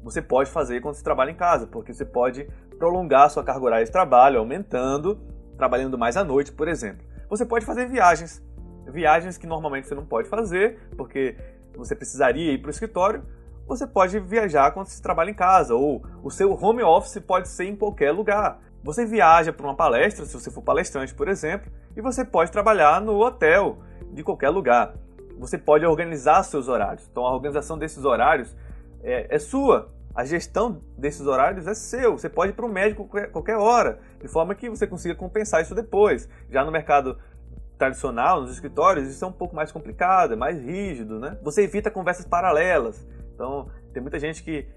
você 0.03 0.21
pode 0.21 0.51
fazer 0.51 0.81
quando 0.81 0.95
você 0.95 1.03
trabalha 1.03 1.31
em 1.31 1.35
casa, 1.35 1.65
porque 1.65 1.93
você 1.93 2.05
pode 2.05 2.47
prolongar 2.77 3.29
sua 3.29 3.43
carga 3.43 3.65
horária 3.65 3.85
de 3.85 3.91
trabalho, 3.91 4.37
aumentando, 4.37 5.19
trabalhando 5.57 5.97
mais 5.97 6.15
à 6.15 6.23
noite, 6.23 6.51
por 6.51 6.67
exemplo. 6.67 7.03
Você 7.27 7.43
pode 7.43 7.65
fazer 7.65 7.87
viagens, 7.87 8.43
viagens 8.87 9.37
que 9.37 9.47
normalmente 9.47 9.87
você 9.87 9.95
não 9.95 10.05
pode 10.05 10.29
fazer, 10.29 10.77
porque 10.95 11.35
você 11.77 11.95
precisaria 11.95 12.53
ir 12.53 12.59
para 12.59 12.67
o 12.67 12.71
escritório, 12.71 13.23
você 13.67 13.87
pode 13.87 14.19
viajar 14.19 14.71
quando 14.71 14.87
você 14.87 15.01
trabalha 15.01 15.31
em 15.31 15.33
casa, 15.33 15.73
ou 15.73 16.03
o 16.23 16.29
seu 16.29 16.53
home 16.53 16.83
office 16.83 17.19
pode 17.19 17.47
ser 17.47 17.65
em 17.65 17.75
qualquer 17.75 18.11
lugar. 18.11 18.59
Você 18.83 19.03
viaja 19.05 19.51
para 19.51 19.65
uma 19.65 19.75
palestra, 19.75 20.25
se 20.25 20.33
você 20.33 20.51
for 20.51 20.61
palestrante, 20.61 21.13
por 21.15 21.27
exemplo, 21.27 21.71
e 21.97 22.01
você 22.01 22.23
pode 22.23 22.51
trabalhar 22.51 23.01
no 23.01 23.19
hotel 23.19 23.79
de 24.11 24.23
qualquer 24.23 24.49
lugar. 24.49 24.93
Você 25.39 25.57
pode 25.57 25.83
organizar 25.85 26.43
seus 26.43 26.67
horários. 26.67 27.07
Então, 27.11 27.25
a 27.25 27.33
organização 27.33 27.77
desses 27.77 28.05
horários 28.05 28.55
é, 29.03 29.35
é 29.35 29.39
sua. 29.39 29.91
A 30.13 30.23
gestão 30.23 30.81
desses 30.97 31.25
horários 31.25 31.65
é 31.67 31.73
seu. 31.73 32.17
Você 32.17 32.29
pode 32.29 32.51
ir 32.51 32.55
para 32.55 32.65
o 32.65 32.69
médico 32.69 33.09
qualquer 33.31 33.57
hora, 33.57 33.99
de 34.21 34.27
forma 34.27 34.53
que 34.53 34.69
você 34.69 34.85
consiga 34.85 35.15
compensar 35.15 35.61
isso 35.61 35.73
depois. 35.73 36.29
Já 36.49 36.63
no 36.63 36.71
mercado 36.71 37.17
tradicional, 37.77 38.41
nos 38.41 38.51
escritórios, 38.51 39.07
isso 39.07 39.23
é 39.23 39.27
um 39.27 39.31
pouco 39.31 39.55
mais 39.55 39.71
complicado, 39.71 40.33
é 40.33 40.35
mais 40.35 40.61
rígido, 40.61 41.19
né? 41.19 41.37
Você 41.43 41.63
evita 41.63 41.91
conversas 41.91 42.25
paralelas. 42.25 43.05
Então, 43.33 43.69
tem 43.93 44.01
muita 44.01 44.19
gente 44.19 44.43
que 44.43 44.67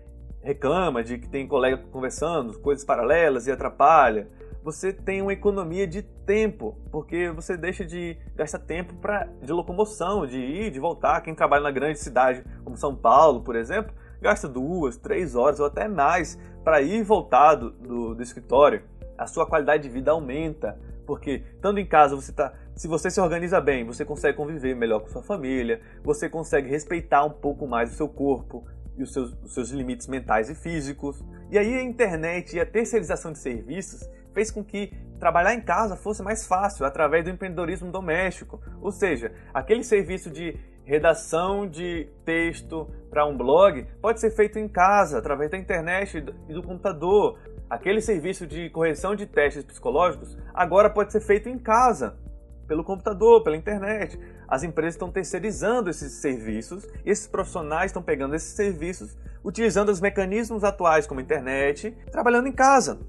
reclama 0.43 1.03
de 1.03 1.19
que 1.19 1.29
tem 1.29 1.47
colega 1.47 1.83
conversando, 1.91 2.59
coisas 2.61 2.85
paralelas 2.85 3.47
e 3.47 3.53
atrapalha. 3.53 4.29
Você 4.63 4.93
tem 4.93 5.23
uma 5.23 5.33
economia 5.33 5.87
de 5.87 6.03
tempo, 6.03 6.77
porque 6.91 7.31
você 7.31 7.57
deixa 7.57 7.85
de 7.85 8.19
gastar 8.35 8.59
tempo 8.59 8.95
pra, 8.97 9.29
de 9.41 9.53
locomoção, 9.53 10.27
de 10.27 10.39
ir, 10.39 10.71
de 10.71 10.81
voltar. 10.81 11.21
Quem 11.21 11.35
trabalha 11.35 11.63
na 11.63 11.71
grande 11.71 11.99
cidade, 11.99 12.45
como 12.65 12.77
São 12.77 12.95
Paulo, 12.95 13.43
por 13.43 13.57
exemplo, 13.57 13.95
gasta 14.21 14.49
duas, 14.49 14.97
três 14.97 15.35
horas 15.35 15.61
ou 15.61 15.67
até 15.67 15.89
mais 15.89 16.39
para 16.65 16.83
ir 16.83 17.01
e 17.01 17.03
voltar 17.03 17.55
do, 17.55 17.71
do, 17.71 18.15
do 18.15 18.23
escritório. 18.23 18.83
A 19.17 19.27
sua 19.27 19.47
qualidade 19.47 19.85
de 19.85 19.89
vida 19.89 20.11
aumenta, 20.11 20.79
porque 21.07 21.43
estando 21.55 21.79
em 21.79 21.87
casa 21.87 22.15
você 22.15 22.33
tá, 22.33 22.53
se 22.79 22.87
você 22.87 23.11
se 23.11 23.21
organiza 23.21 23.61
bem, 23.61 23.85
você 23.85 24.05
consegue 24.05 24.37
conviver 24.37 24.73
melhor 24.77 25.01
com 25.01 25.09
sua 25.09 25.21
família, 25.21 25.81
você 26.01 26.29
consegue 26.29 26.71
respeitar 26.71 27.25
um 27.25 27.31
pouco 27.31 27.67
mais 27.67 27.93
o 27.93 27.97
seu 27.97 28.09
corpo 28.09 28.65
e 28.97 29.03
os 29.03 29.13
seus, 29.13 29.37
os 29.43 29.53
seus 29.53 29.71
limites 29.71 30.07
mentais 30.07 30.49
e 30.49 30.55
físicos. 30.55 31.21
E 31.51 31.59
aí 31.59 31.75
a 31.75 31.83
internet 31.83 32.55
e 32.55 32.61
a 32.61 32.65
terceirização 32.65 33.33
de 33.33 33.41
serviços 33.41 34.09
fez 34.33 34.53
com 34.53 34.63
que 34.63 34.93
trabalhar 35.19 35.55
em 35.55 35.61
casa 35.61 35.97
fosse 35.97 36.23
mais 36.23 36.47
fácil 36.47 36.87
através 36.87 37.25
do 37.25 37.31
empreendedorismo 37.31 37.91
doméstico, 37.91 38.63
ou 38.81 38.93
seja, 38.93 39.33
aquele 39.53 39.83
serviço 39.83 40.31
de 40.31 40.57
redação 40.85 41.69
de 41.69 42.09
texto 42.25 42.89
para 43.11 43.27
um 43.27 43.37
blog 43.37 43.89
pode 44.01 44.21
ser 44.21 44.31
feito 44.31 44.57
em 44.57 44.69
casa 44.69 45.19
através 45.19 45.51
da 45.51 45.59
internet 45.59 46.25
e 46.49 46.53
do 46.53 46.63
computador. 46.63 47.41
Aquele 47.69 48.01
serviço 48.01 48.47
de 48.47 48.71
correção 48.71 49.17
de 49.17 49.27
testes 49.27 49.65
psicológicos 49.65 50.39
agora 50.55 50.89
pode 50.89 51.11
ser 51.11 51.21
feito 51.21 51.49
em 51.49 51.59
casa, 51.59 52.17
pelo 52.69 52.85
computador, 52.85 53.43
pela 53.43 53.57
internet. 53.57 54.21
As 54.47 54.63
empresas 54.63 54.95
estão 54.95 55.11
terceirizando 55.11 55.89
esses 55.91 56.13
serviços 56.13 56.85
e 57.05 57.11
esses 57.11 57.27
profissionais 57.27 57.87
estão 57.87 58.03
pegando 58.03 58.37
esses 58.37 58.55
serviços, 58.55 59.17
utilizando 59.43 59.89
os 59.89 60.01
mecanismos 60.01 60.63
atuais 60.63 61.07
como 61.07 61.21
internet, 61.21 61.97
trabalhando 62.13 62.47
em 62.47 62.53
casa. 62.53 63.01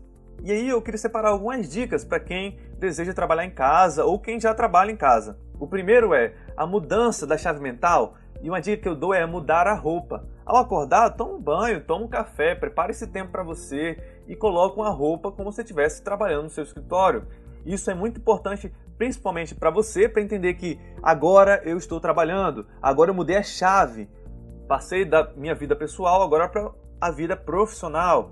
E 0.42 0.52
aí 0.52 0.70
eu 0.70 0.82
queria 0.82 0.98
separar 0.98 1.30
algumas 1.30 1.70
dicas 1.70 2.06
para 2.06 2.20
quem 2.20 2.58
deseja 2.80 3.14
trabalhar 3.14 3.44
em 3.44 3.52
casa 3.52 4.06
ou 4.06 4.18
quem 4.18 4.40
já 4.40 4.54
trabalha 4.54 4.90
em 4.90 4.96
casa. 4.96 5.38
O 5.60 5.68
primeiro 5.68 6.14
é 6.14 6.34
a 6.56 6.66
mudança 6.66 7.28
da 7.28 7.38
chave 7.38 7.60
mental 7.60 8.16
e 8.42 8.50
uma 8.50 8.62
dica 8.62 8.82
que 8.82 8.88
eu 8.88 8.96
dou 8.96 9.14
é 9.14 9.26
mudar 9.26 9.68
a 9.68 9.74
roupa. 9.74 10.26
Ao 10.46 10.56
acordar, 10.56 11.10
toma 11.12 11.34
um 11.34 11.42
banho, 11.42 11.84
toma 11.84 12.06
um 12.06 12.08
café, 12.08 12.56
prepare 12.56 12.92
esse 12.92 13.06
tempo 13.06 13.32
para 13.32 13.44
você 13.44 14.02
e 14.26 14.36
coloque 14.36 14.80
uma 14.80 14.90
roupa 14.90 15.30
como 15.30 15.52
se 15.52 15.62
estivesse 15.62 16.02
trabalhando 16.02 16.44
no 16.44 16.50
seu 16.50 16.64
escritório. 16.64 17.28
Isso 17.70 17.92
é 17.92 17.94
muito 17.94 18.20
importante, 18.20 18.74
principalmente 18.98 19.54
para 19.54 19.70
você, 19.70 20.10
para 20.10 20.24
entender 20.24 20.56
que 20.56 20.80
agora 21.04 21.62
eu 21.64 21.78
estou 21.78 22.00
trabalhando, 22.00 22.66
agora 22.82 23.12
eu 23.12 23.14
mudei 23.14 23.38
a 23.38 23.44
chave. 23.44 24.10
Passei 24.68 25.06
da 25.06 25.32
minha 25.36 25.54
vida 25.54 25.76
pessoal 25.76 26.24
agora 26.24 26.50
para 26.50 26.72
a 27.00 27.12
vida 27.12 27.38
profissional. 27.38 28.32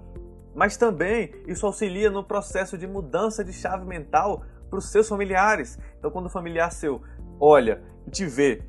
Mas 0.56 0.76
também 0.76 1.36
isso 1.46 1.68
auxilia 1.68 2.10
no 2.10 2.24
processo 2.24 2.80
de 2.80 2.88
mudança 2.88 3.44
de 3.44 3.54
chave 3.54 3.86
mental 3.86 4.42
para 4.72 4.80
os 4.80 4.90
seus 4.90 5.08
familiares. 5.08 5.78
Então, 6.00 6.10
quando 6.10 6.26
o 6.26 6.30
familiar 6.30 6.72
seu 6.72 7.00
olha 7.40 7.84
e 8.08 8.10
te 8.10 8.26
vê 8.26 8.64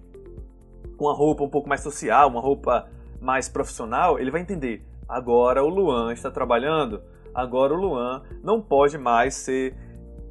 com 0.99 1.07
uma 1.07 1.15
roupa 1.15 1.45
um 1.45 1.49
pouco 1.49 1.67
mais 1.67 1.81
social, 1.81 2.29
uma 2.29 2.43
roupa 2.43 2.91
mais 3.23 3.49
profissional, 3.49 4.19
ele 4.19 4.31
vai 4.31 4.43
entender: 4.43 4.87
agora 5.09 5.65
o 5.65 5.69
Luan 5.71 6.13
está 6.13 6.31
trabalhando, 6.31 7.01
agora 7.35 7.73
o 7.73 7.81
Luan 7.81 8.23
não 8.43 8.61
pode 8.61 8.99
mais 8.99 9.35
ser 9.35 9.88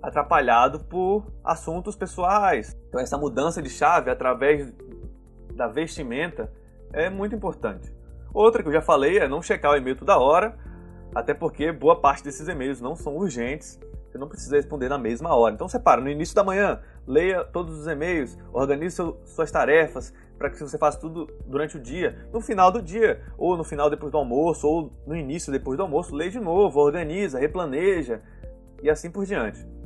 atrapalhado 0.08 0.80
por 0.86 1.28
assuntos 1.44 1.96
pessoais. 1.96 2.78
Então, 2.88 3.02
essa 3.02 3.18
mudança 3.18 3.62
de 3.62 3.70
chave 3.70 4.10
através 4.10 4.74
da 5.54 5.68
vestimenta 5.68 6.50
é 6.94 7.10
muito 7.10 7.36
importante. 7.36 7.94
Outra 8.34 8.64
que 8.64 8.70
eu 8.70 8.74
já 8.74 8.82
falei 8.82 9.20
é 9.20 9.28
não 9.28 9.42
checar 9.42 9.74
o 9.74 9.76
e-mail 9.76 9.98
toda 9.98 10.18
hora, 10.18 10.58
até 11.14 11.34
porque 11.34 11.74
boa 11.74 12.00
parte 12.00 12.24
desses 12.24 12.48
e-mails 12.48 12.80
não 12.80 12.96
são 12.96 13.18
urgentes, 13.18 13.78
você 14.10 14.18
não 14.18 14.30
precisa 14.30 14.56
responder 14.56 14.88
na 14.88 14.98
mesma 14.98 15.36
hora. 15.36 15.54
Então 15.54 15.68
separa, 15.68 16.00
no 16.00 16.10
início 16.10 16.34
da 16.34 16.44
manhã, 16.44 16.80
leia 17.06 17.44
todos 17.44 17.78
os 17.78 17.88
e-mails, 17.88 18.38
organize 18.54 18.96
suas 19.26 19.52
tarefas, 19.52 20.14
para 20.38 20.50
que 20.50 20.58
você 20.58 20.78
faça 20.78 21.00
tudo 21.00 21.28
durante 21.46 21.76
o 21.76 21.82
dia. 21.82 22.30
No 22.32 22.40
final 22.40 22.72
do 22.72 22.82
dia, 22.82 23.22
ou 23.38 23.58
no 23.58 23.64
final 23.64 23.90
depois 23.90 24.12
do 24.12 24.18
almoço, 24.18 24.66
ou 24.68 24.94
no 25.06 25.18
início 25.18 25.52
depois 25.52 25.76
do 25.76 25.84
almoço, 25.84 26.16
leia 26.16 26.32
de 26.32 26.40
novo, 26.40 26.80
organiza, 26.80 27.40
replaneja 27.40 28.22
e 28.82 28.90
assim 28.90 29.12
por 29.12 29.26
diante. 29.26 29.77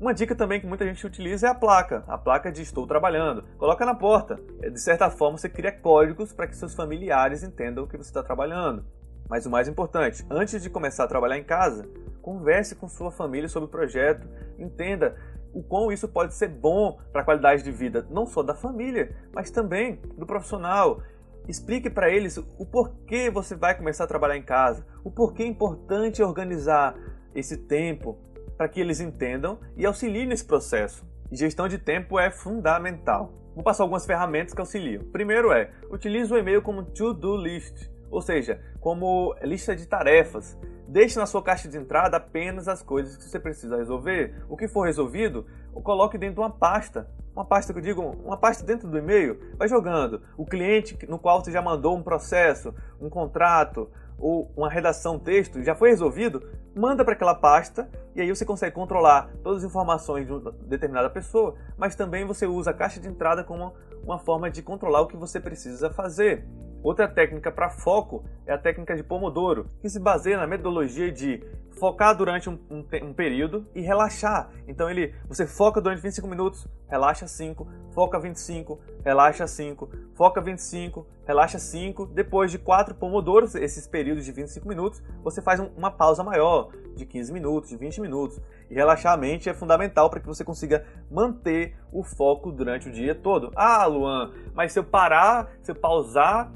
Uma 0.00 0.14
dica 0.14 0.32
também 0.32 0.60
que 0.60 0.66
muita 0.66 0.84
gente 0.84 1.04
utiliza 1.04 1.48
é 1.48 1.50
a 1.50 1.54
placa, 1.54 2.04
a 2.06 2.16
placa 2.16 2.52
de 2.52 2.62
estou 2.62 2.86
trabalhando. 2.86 3.42
Coloca 3.58 3.84
na 3.84 3.96
porta. 3.96 4.38
É, 4.62 4.70
de 4.70 4.80
certa 4.80 5.10
forma, 5.10 5.36
você 5.36 5.48
cria 5.48 5.72
códigos 5.72 6.32
para 6.32 6.46
que 6.46 6.54
seus 6.54 6.72
familiares 6.72 7.42
entendam 7.42 7.84
que 7.84 7.96
você 7.96 8.08
está 8.08 8.22
trabalhando. 8.22 8.84
Mas 9.28 9.44
o 9.44 9.50
mais 9.50 9.66
importante, 9.66 10.24
antes 10.30 10.62
de 10.62 10.70
começar 10.70 11.02
a 11.02 11.08
trabalhar 11.08 11.36
em 11.36 11.42
casa, 11.42 11.88
converse 12.22 12.76
com 12.76 12.88
sua 12.88 13.10
família 13.10 13.48
sobre 13.48 13.66
o 13.66 13.70
projeto, 13.70 14.28
entenda 14.56 15.16
o 15.52 15.64
quão 15.64 15.90
isso 15.90 16.06
pode 16.06 16.32
ser 16.32 16.48
bom 16.48 17.00
para 17.10 17.22
a 17.22 17.24
qualidade 17.24 17.64
de 17.64 17.72
vida, 17.72 18.06
não 18.08 18.24
só 18.24 18.40
da 18.44 18.54
família, 18.54 19.16
mas 19.34 19.50
também 19.50 20.00
do 20.16 20.24
profissional. 20.24 21.02
Explique 21.48 21.90
para 21.90 22.08
eles 22.08 22.36
o 22.36 22.64
porquê 22.64 23.30
você 23.30 23.56
vai 23.56 23.76
começar 23.76 24.04
a 24.04 24.08
trabalhar 24.08 24.36
em 24.36 24.42
casa, 24.42 24.86
o 25.02 25.10
porquê 25.10 25.42
é 25.42 25.46
importante 25.46 26.22
organizar 26.22 26.94
esse 27.34 27.56
tempo 27.56 28.18
para 28.58 28.68
que 28.68 28.80
eles 28.80 29.00
entendam 29.00 29.60
e 29.76 29.86
auxiliem 29.86 30.26
nesse 30.26 30.44
processo. 30.44 31.06
E 31.30 31.36
gestão 31.36 31.68
de 31.68 31.78
tempo 31.78 32.18
é 32.18 32.28
fundamental. 32.28 33.32
Vou 33.54 33.62
passar 33.62 33.84
algumas 33.84 34.04
ferramentas 34.04 34.52
que 34.52 34.60
auxiliam. 34.60 35.04
Primeiro 35.12 35.52
é, 35.52 35.70
utilize 35.88 36.32
o 36.32 36.36
e-mail 36.36 36.60
como 36.60 36.82
to-do 36.82 37.36
list, 37.36 37.88
ou 38.10 38.20
seja, 38.20 38.60
como 38.80 39.34
lista 39.42 39.76
de 39.76 39.86
tarefas. 39.86 40.58
Deixe 40.88 41.18
na 41.18 41.26
sua 41.26 41.42
caixa 41.42 41.68
de 41.68 41.76
entrada 41.76 42.16
apenas 42.16 42.66
as 42.66 42.82
coisas 42.82 43.16
que 43.16 43.24
você 43.24 43.38
precisa 43.38 43.76
resolver. 43.76 44.42
O 44.48 44.56
que 44.56 44.66
for 44.66 44.86
resolvido, 44.86 45.46
coloque 45.82 46.18
dentro 46.18 46.36
de 46.36 46.40
uma 46.40 46.50
pasta. 46.50 47.08
Uma 47.34 47.44
pasta 47.44 47.72
que 47.72 47.78
eu 47.78 47.82
digo, 47.82 48.02
uma 48.24 48.36
pasta 48.36 48.64
dentro 48.64 48.88
do 48.88 48.98
e-mail. 48.98 49.38
Vai 49.56 49.68
jogando. 49.68 50.22
O 50.36 50.44
cliente 50.44 50.98
no 51.06 51.18
qual 51.18 51.44
você 51.44 51.52
já 51.52 51.62
mandou 51.62 51.96
um 51.96 52.02
processo, 52.02 52.74
um 53.00 53.08
contrato 53.08 53.90
ou 54.18 54.50
uma 54.56 54.68
redação 54.68 55.18
texto 55.18 55.62
já 55.62 55.74
foi 55.74 55.90
resolvido, 55.90 56.42
manda 56.74 57.04
para 57.04 57.14
aquela 57.14 57.34
pasta 57.34 57.88
e 58.14 58.20
aí 58.20 58.28
você 58.28 58.44
consegue 58.44 58.74
controlar 58.74 59.30
todas 59.42 59.62
as 59.62 59.70
informações 59.70 60.26
de 60.26 60.32
uma 60.32 60.52
determinada 60.66 61.08
pessoa, 61.08 61.54
mas 61.76 61.94
também 61.94 62.24
você 62.24 62.46
usa 62.46 62.70
a 62.70 62.74
caixa 62.74 63.00
de 63.00 63.08
entrada 63.08 63.44
como 63.44 63.74
uma 64.02 64.18
forma 64.18 64.50
de 64.50 64.62
controlar 64.62 65.02
o 65.02 65.06
que 65.06 65.16
você 65.16 65.38
precisa 65.40 65.90
fazer. 65.90 66.44
Outra 66.82 67.08
técnica 67.08 67.50
para 67.50 67.70
foco 67.70 68.24
é 68.46 68.52
a 68.52 68.58
técnica 68.58 68.94
de 68.94 69.02
Pomodoro, 69.02 69.68
que 69.80 69.90
se 69.90 69.98
baseia 69.98 70.36
na 70.36 70.46
metodologia 70.46 71.10
de 71.10 71.42
focar 71.78 72.16
durante 72.16 72.50
um, 72.50 72.58
um, 72.70 72.84
um, 73.02 73.12
período 73.12 73.66
e 73.74 73.80
relaxar. 73.80 74.50
Então 74.66 74.90
ele, 74.90 75.14
você 75.26 75.46
foca 75.46 75.80
durante 75.80 76.02
25 76.02 76.26
minutos, 76.28 76.66
relaxa 76.88 77.26
5, 77.26 77.66
foca 77.92 78.18
25, 78.18 78.78
relaxa 79.04 79.46
5, 79.46 79.88
foca 80.14 80.40
25, 80.40 81.06
relaxa 81.26 81.58
5. 81.58 82.06
Depois 82.06 82.50
de 82.50 82.58
4 82.58 82.94
pomodoros, 82.94 83.54
esses 83.54 83.86
períodos 83.86 84.24
de 84.24 84.32
25 84.32 84.68
minutos, 84.68 85.02
você 85.22 85.40
faz 85.40 85.60
um, 85.60 85.68
uma 85.76 85.90
pausa 85.90 86.22
maior, 86.22 86.70
de 86.94 87.06
15 87.06 87.32
minutos, 87.32 87.70
de 87.70 87.76
20 87.76 88.00
minutos. 88.00 88.40
E 88.68 88.74
relaxar 88.74 89.14
a 89.14 89.16
mente 89.16 89.48
é 89.48 89.54
fundamental 89.54 90.10
para 90.10 90.20
que 90.20 90.26
você 90.26 90.44
consiga 90.44 90.84
manter 91.10 91.76
o 91.92 92.02
foco 92.02 92.50
durante 92.50 92.88
o 92.88 92.92
dia 92.92 93.14
todo. 93.14 93.52
Ah, 93.54 93.86
Luan, 93.86 94.32
mas 94.54 94.72
se 94.72 94.78
eu 94.78 94.84
parar, 94.84 95.50
se 95.62 95.70
eu 95.70 95.76
pausar, 95.76 96.52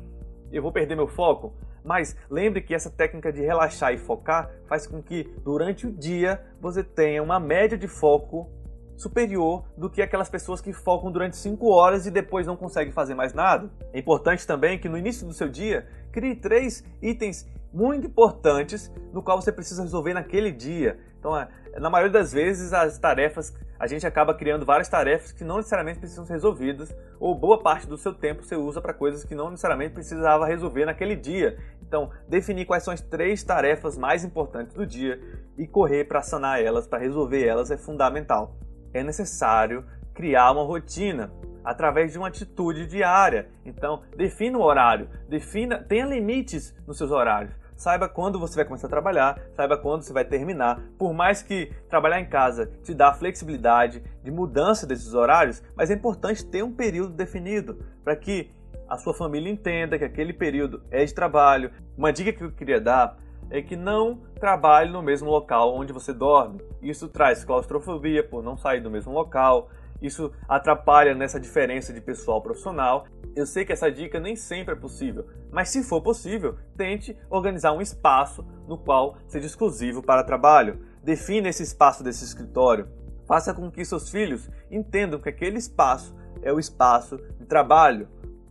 eu 0.50 0.62
vou 0.62 0.72
perder 0.72 0.96
meu 0.96 1.06
foco? 1.08 1.54
Mas 1.84 2.16
lembre 2.30 2.60
que 2.60 2.74
essa 2.74 2.90
técnica 2.90 3.32
de 3.32 3.40
relaxar 3.40 3.92
e 3.92 3.98
focar 3.98 4.50
faz 4.66 4.86
com 4.86 5.02
que 5.02 5.24
durante 5.44 5.86
o 5.86 5.92
dia 5.92 6.40
você 6.60 6.82
tenha 6.82 7.22
uma 7.22 7.40
média 7.40 7.76
de 7.76 7.88
foco 7.88 8.48
superior 8.96 9.64
do 9.76 9.90
que 9.90 10.00
aquelas 10.00 10.28
pessoas 10.28 10.60
que 10.60 10.72
focam 10.72 11.10
durante 11.10 11.36
5 11.36 11.66
horas 11.68 12.06
e 12.06 12.10
depois 12.10 12.46
não 12.46 12.56
conseguem 12.56 12.92
fazer 12.92 13.14
mais 13.14 13.34
nada. 13.34 13.70
É 13.92 13.98
importante 13.98 14.46
também 14.46 14.78
que 14.78 14.88
no 14.88 14.96
início 14.96 15.26
do 15.26 15.32
seu 15.32 15.48
dia 15.48 15.86
crie 16.12 16.36
três 16.36 16.84
itens 17.00 17.46
muito 17.72 18.06
importantes 18.06 18.92
no 19.12 19.22
qual 19.22 19.40
você 19.40 19.50
precisa 19.50 19.82
resolver 19.82 20.12
naquele 20.12 20.52
dia. 20.52 20.98
Então, 21.18 21.32
na 21.78 21.88
maioria 21.88 22.12
das 22.12 22.32
vezes, 22.32 22.72
as 22.72 22.98
tarefas, 22.98 23.56
a 23.78 23.86
gente 23.86 24.06
acaba 24.06 24.34
criando 24.34 24.66
várias 24.66 24.88
tarefas 24.88 25.32
que 25.32 25.44
não 25.44 25.56
necessariamente 25.56 26.00
precisam 26.00 26.26
ser 26.26 26.34
resolvidas, 26.34 26.94
ou 27.18 27.34
boa 27.34 27.62
parte 27.62 27.86
do 27.86 27.96
seu 27.96 28.12
tempo 28.12 28.42
você 28.42 28.56
usa 28.56 28.80
para 28.80 28.92
coisas 28.92 29.24
que 29.24 29.34
não 29.34 29.50
necessariamente 29.50 29.94
precisava 29.94 30.46
resolver 30.46 30.84
naquele 30.84 31.16
dia. 31.16 31.56
Então, 31.80 32.10
definir 32.28 32.66
quais 32.66 32.82
são 32.82 32.92
as 32.92 33.00
três 33.00 33.42
tarefas 33.42 33.96
mais 33.96 34.24
importantes 34.24 34.74
do 34.74 34.86
dia 34.86 35.20
e 35.56 35.66
correr 35.66 36.04
para 36.04 36.22
sanar 36.22 36.60
elas, 36.60 36.86
para 36.86 36.98
resolver 36.98 37.46
elas 37.46 37.70
é 37.70 37.76
fundamental. 37.76 38.56
É 38.92 39.02
necessário 39.02 39.84
criar 40.12 40.50
uma 40.50 40.64
rotina 40.64 41.32
através 41.64 42.12
de 42.12 42.18
uma 42.18 42.28
atitude 42.28 42.86
diária. 42.86 43.48
Então, 43.64 44.02
defina 44.16 44.58
o 44.58 44.62
horário, 44.62 45.08
defina, 45.28 45.78
tenha 45.78 46.04
limites 46.04 46.74
nos 46.86 46.98
seus 46.98 47.10
horários 47.10 47.61
saiba 47.82 48.08
quando 48.08 48.38
você 48.38 48.54
vai 48.54 48.64
começar 48.64 48.86
a 48.86 48.90
trabalhar, 48.90 49.40
saiba 49.56 49.76
quando 49.76 50.02
você 50.02 50.12
vai 50.12 50.24
terminar. 50.24 50.80
Por 50.96 51.12
mais 51.12 51.42
que 51.42 51.72
trabalhar 51.88 52.20
em 52.20 52.28
casa 52.28 52.70
te 52.84 52.94
dá 52.94 53.12
flexibilidade 53.12 54.04
de 54.22 54.30
mudança 54.30 54.86
desses 54.86 55.14
horários, 55.14 55.60
mas 55.74 55.90
é 55.90 55.94
importante 55.94 56.46
ter 56.46 56.62
um 56.62 56.72
período 56.72 57.12
definido 57.12 57.84
para 58.04 58.14
que 58.14 58.52
a 58.88 58.96
sua 58.96 59.12
família 59.12 59.50
entenda 59.50 59.98
que 59.98 60.04
aquele 60.04 60.32
período 60.32 60.84
é 60.92 61.04
de 61.04 61.12
trabalho. 61.12 61.72
Uma 61.98 62.12
dica 62.12 62.32
que 62.32 62.44
eu 62.44 62.52
queria 62.52 62.80
dar 62.80 63.18
é 63.50 63.60
que 63.60 63.74
não 63.74 64.20
trabalhe 64.38 64.92
no 64.92 65.02
mesmo 65.02 65.28
local 65.28 65.74
onde 65.74 65.92
você 65.92 66.12
dorme. 66.12 66.60
Isso 66.80 67.08
traz 67.08 67.44
claustrofobia 67.44 68.22
por 68.22 68.44
não 68.44 68.56
sair 68.56 68.80
do 68.80 68.90
mesmo 68.90 69.12
local, 69.12 69.70
isso 70.02 70.32
atrapalha 70.48 71.14
nessa 71.14 71.38
diferença 71.38 71.92
de 71.92 72.00
pessoal 72.00 72.42
profissional. 72.42 73.06
Eu 73.34 73.46
sei 73.46 73.64
que 73.64 73.72
essa 73.72 73.90
dica 73.90 74.20
nem 74.20 74.36
sempre 74.36 74.74
é 74.74 74.76
possível, 74.76 75.26
mas 75.50 75.68
se 75.70 75.82
for 75.82 76.02
possível, 76.02 76.56
tente 76.76 77.16
organizar 77.30 77.72
um 77.72 77.80
espaço 77.80 78.44
no 78.66 78.76
qual 78.76 79.16
seja 79.28 79.46
exclusivo 79.46 80.02
para 80.02 80.24
trabalho. 80.24 80.84
Defina 81.02 81.48
esse 81.48 81.62
espaço 81.62 82.02
desse 82.02 82.24
escritório. 82.24 82.88
Faça 83.26 83.54
com 83.54 83.70
que 83.70 83.84
seus 83.84 84.10
filhos 84.10 84.50
entendam 84.70 85.20
que 85.20 85.28
aquele 85.28 85.56
espaço 85.56 86.14
é 86.42 86.52
o 86.52 86.58
espaço 86.58 87.16
de 87.38 87.46
trabalho. 87.46 88.08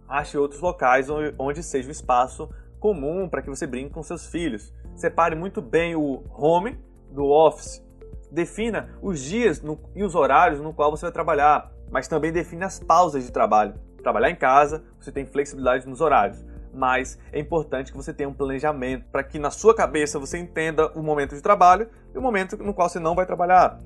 Ache 0.07 0.37
outros 0.37 0.61
locais 0.61 1.07
onde 1.37 1.61
seja 1.61 1.89
o 1.89 1.91
espaço 1.91 2.49
comum 2.79 3.29
para 3.29 3.41
que 3.41 3.49
você 3.49 3.67
brinque 3.67 3.93
com 3.93 4.01
seus 4.01 4.25
filhos. 4.25 4.73
Separe 4.95 5.35
muito 5.35 5.61
bem 5.61 5.95
o 5.95 6.23
home 6.31 6.79
do 7.11 7.25
office. 7.25 7.85
Defina 8.31 8.89
os 9.01 9.19
dias 9.19 9.61
no, 9.61 9.77
e 9.93 10.03
os 10.03 10.15
horários 10.15 10.61
no 10.61 10.73
qual 10.73 10.89
você 10.89 11.05
vai 11.05 11.11
trabalhar, 11.11 11.69
mas 11.91 12.07
também 12.07 12.31
define 12.31 12.63
as 12.63 12.79
pausas 12.79 13.25
de 13.25 13.31
trabalho. 13.31 13.73
Trabalhar 14.01 14.29
em 14.29 14.35
casa, 14.35 14.83
você 14.99 15.11
tem 15.11 15.25
flexibilidade 15.25 15.85
nos 15.85 15.99
horários, 15.99 16.43
mas 16.73 17.19
é 17.33 17.39
importante 17.39 17.91
que 17.91 17.97
você 17.97 18.13
tenha 18.13 18.29
um 18.29 18.33
planejamento 18.33 19.05
para 19.11 19.21
que 19.21 19.37
na 19.37 19.51
sua 19.51 19.75
cabeça 19.75 20.17
você 20.17 20.37
entenda 20.37 20.87
o 20.93 21.03
momento 21.03 21.35
de 21.35 21.41
trabalho 21.41 21.89
e 22.15 22.17
o 22.17 22.21
momento 22.21 22.55
no 22.57 22.73
qual 22.73 22.87
você 22.87 22.99
não 22.99 23.13
vai 23.13 23.25
trabalhar. 23.25 23.81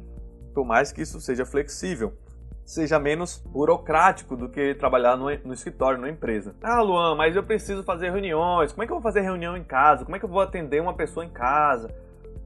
Por 0.54 0.64
mais 0.64 0.92
que 0.92 1.02
isso 1.02 1.20
seja 1.20 1.44
flexível, 1.44 2.14
seja 2.64 3.00
menos 3.00 3.38
burocrático 3.38 4.38
do 4.38 4.48
que 4.48 4.76
trabalhar 4.76 5.18
no, 5.18 5.26
no 5.44 5.54
escritório, 5.54 6.00
na 6.00 6.10
empresa. 6.10 6.56
Ah, 6.62 6.82
Luan, 6.82 7.16
mas 7.16 7.36
eu 7.36 7.44
preciso 7.44 7.84
fazer 7.84 8.12
reuniões. 8.12 8.72
Como 8.72 8.84
é 8.84 8.86
que 8.86 8.92
eu 8.92 8.98
vou 8.98 9.04
fazer 9.04 9.22
reunião 9.22 9.58
em 9.58 9.64
casa? 9.64 10.06
Como 10.06 10.16
é 10.16 10.20
que 10.20 10.26
eu 10.26 10.30
vou 10.30 10.42
atender 10.42 10.82
uma 10.82 10.94
pessoa 10.94 11.26
em 11.26 11.30
casa? 11.30 11.90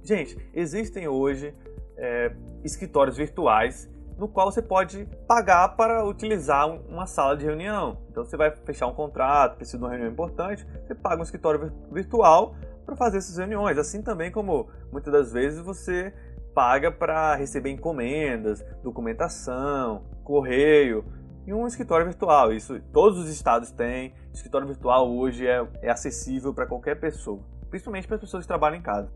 Gente, 0.01 0.37
existem 0.53 1.07
hoje 1.07 1.53
é, 1.99 2.31
escritórios 2.63 3.17
virtuais 3.17 3.89
no 4.19 4.27
qual 4.27 4.51
você 4.51 4.61
pode 4.61 5.07
pagar 5.25 5.69
para 5.69 6.03
utilizar 6.05 6.69
uma 6.69 7.07
sala 7.07 7.37
de 7.37 7.45
reunião. 7.45 7.99
Então 8.11 8.25
você 8.25 8.35
vai 8.35 8.51
fechar 8.51 8.87
um 8.87 8.93
contrato, 8.93 9.55
precisa 9.55 9.77
de 9.77 9.83
uma 9.83 9.89
reunião 9.89 10.11
importante, 10.11 10.67
você 10.85 10.93
paga 10.93 11.21
um 11.21 11.23
escritório 11.23 11.71
virtual 11.89 12.53
para 12.85 12.97
fazer 12.97 13.17
essas 13.17 13.37
reuniões. 13.37 13.77
Assim 13.77 14.01
também 14.01 14.29
como 14.29 14.69
muitas 14.91 15.11
das 15.13 15.31
vezes 15.31 15.61
você 15.61 16.13
paga 16.53 16.91
para 16.91 17.35
receber 17.35 17.69
encomendas, 17.69 18.61
documentação, 18.83 20.03
correio 20.23 21.05
e 21.47 21.53
um 21.53 21.65
escritório 21.65 22.05
virtual. 22.05 22.51
Isso 22.51 22.77
todos 22.91 23.17
os 23.17 23.29
estados 23.29 23.71
têm. 23.71 24.13
Escritório 24.33 24.67
virtual 24.67 25.09
hoje 25.09 25.47
é, 25.47 25.65
é 25.81 25.89
acessível 25.89 26.53
para 26.53 26.65
qualquer 26.65 26.99
pessoa, 26.99 27.39
principalmente 27.69 28.05
para 28.05 28.15
as 28.15 28.21
pessoas 28.21 28.43
que 28.43 28.47
trabalham 28.47 28.77
em 28.77 28.81
casa. 28.81 29.09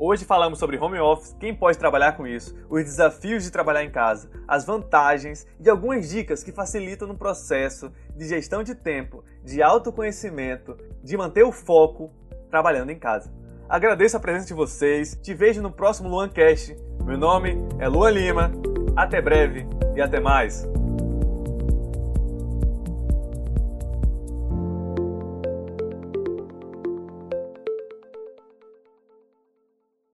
Hoje 0.00 0.24
falamos 0.24 0.60
sobre 0.60 0.78
home 0.78 1.00
office, 1.00 1.34
quem 1.40 1.52
pode 1.52 1.76
trabalhar 1.76 2.12
com 2.12 2.24
isso, 2.24 2.54
os 2.70 2.84
desafios 2.84 3.42
de 3.42 3.50
trabalhar 3.50 3.82
em 3.82 3.90
casa, 3.90 4.30
as 4.46 4.64
vantagens 4.64 5.44
e 5.58 5.68
algumas 5.68 6.08
dicas 6.08 6.44
que 6.44 6.52
facilitam 6.52 7.08
no 7.08 7.18
processo 7.18 7.90
de 8.14 8.28
gestão 8.28 8.62
de 8.62 8.76
tempo, 8.76 9.24
de 9.42 9.60
autoconhecimento, 9.60 10.76
de 11.02 11.16
manter 11.16 11.42
o 11.42 11.50
foco 11.50 12.12
trabalhando 12.48 12.90
em 12.90 12.98
casa. 12.98 13.32
Agradeço 13.68 14.16
a 14.16 14.20
presença 14.20 14.46
de 14.46 14.54
vocês, 14.54 15.18
te 15.20 15.34
vejo 15.34 15.60
no 15.60 15.72
próximo 15.72 16.08
Luancast. 16.08 16.76
Meu 17.04 17.18
nome 17.18 17.58
é 17.80 17.88
Luan 17.88 18.10
Lima, 18.10 18.52
até 18.94 19.20
breve 19.20 19.66
e 19.96 20.00
até 20.00 20.20
mais. 20.20 20.64